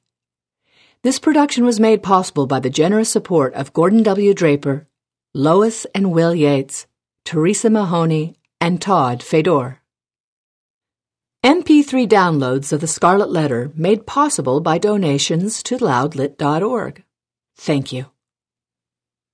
This 1.01 1.19
production 1.19 1.65
was 1.65 1.79
made 1.79 2.03
possible 2.03 2.45
by 2.45 2.59
the 2.59 2.69
generous 2.69 3.09
support 3.09 3.53
of 3.53 3.73
Gordon 3.73 4.03
W. 4.03 4.33
Draper, 4.33 4.87
Lois 5.33 5.85
and 5.95 6.11
Will 6.11 6.35
Yates, 6.35 6.87
Teresa 7.23 7.69
Mahoney, 7.69 8.35
and 8.59 8.81
Todd 8.81 9.23
Fedor. 9.23 9.79
MP3 11.43 12.07
downloads 12.07 12.73
of 12.73 12.81
The 12.81 12.87
Scarlet 12.87 13.29
Letter 13.29 13.71
made 13.75 14.05
possible 14.05 14.59
by 14.59 14.77
donations 14.77 15.63
to 15.63 15.77
loudlit.org. 15.77 17.03
Thank 17.55 17.93
you. 17.93 18.07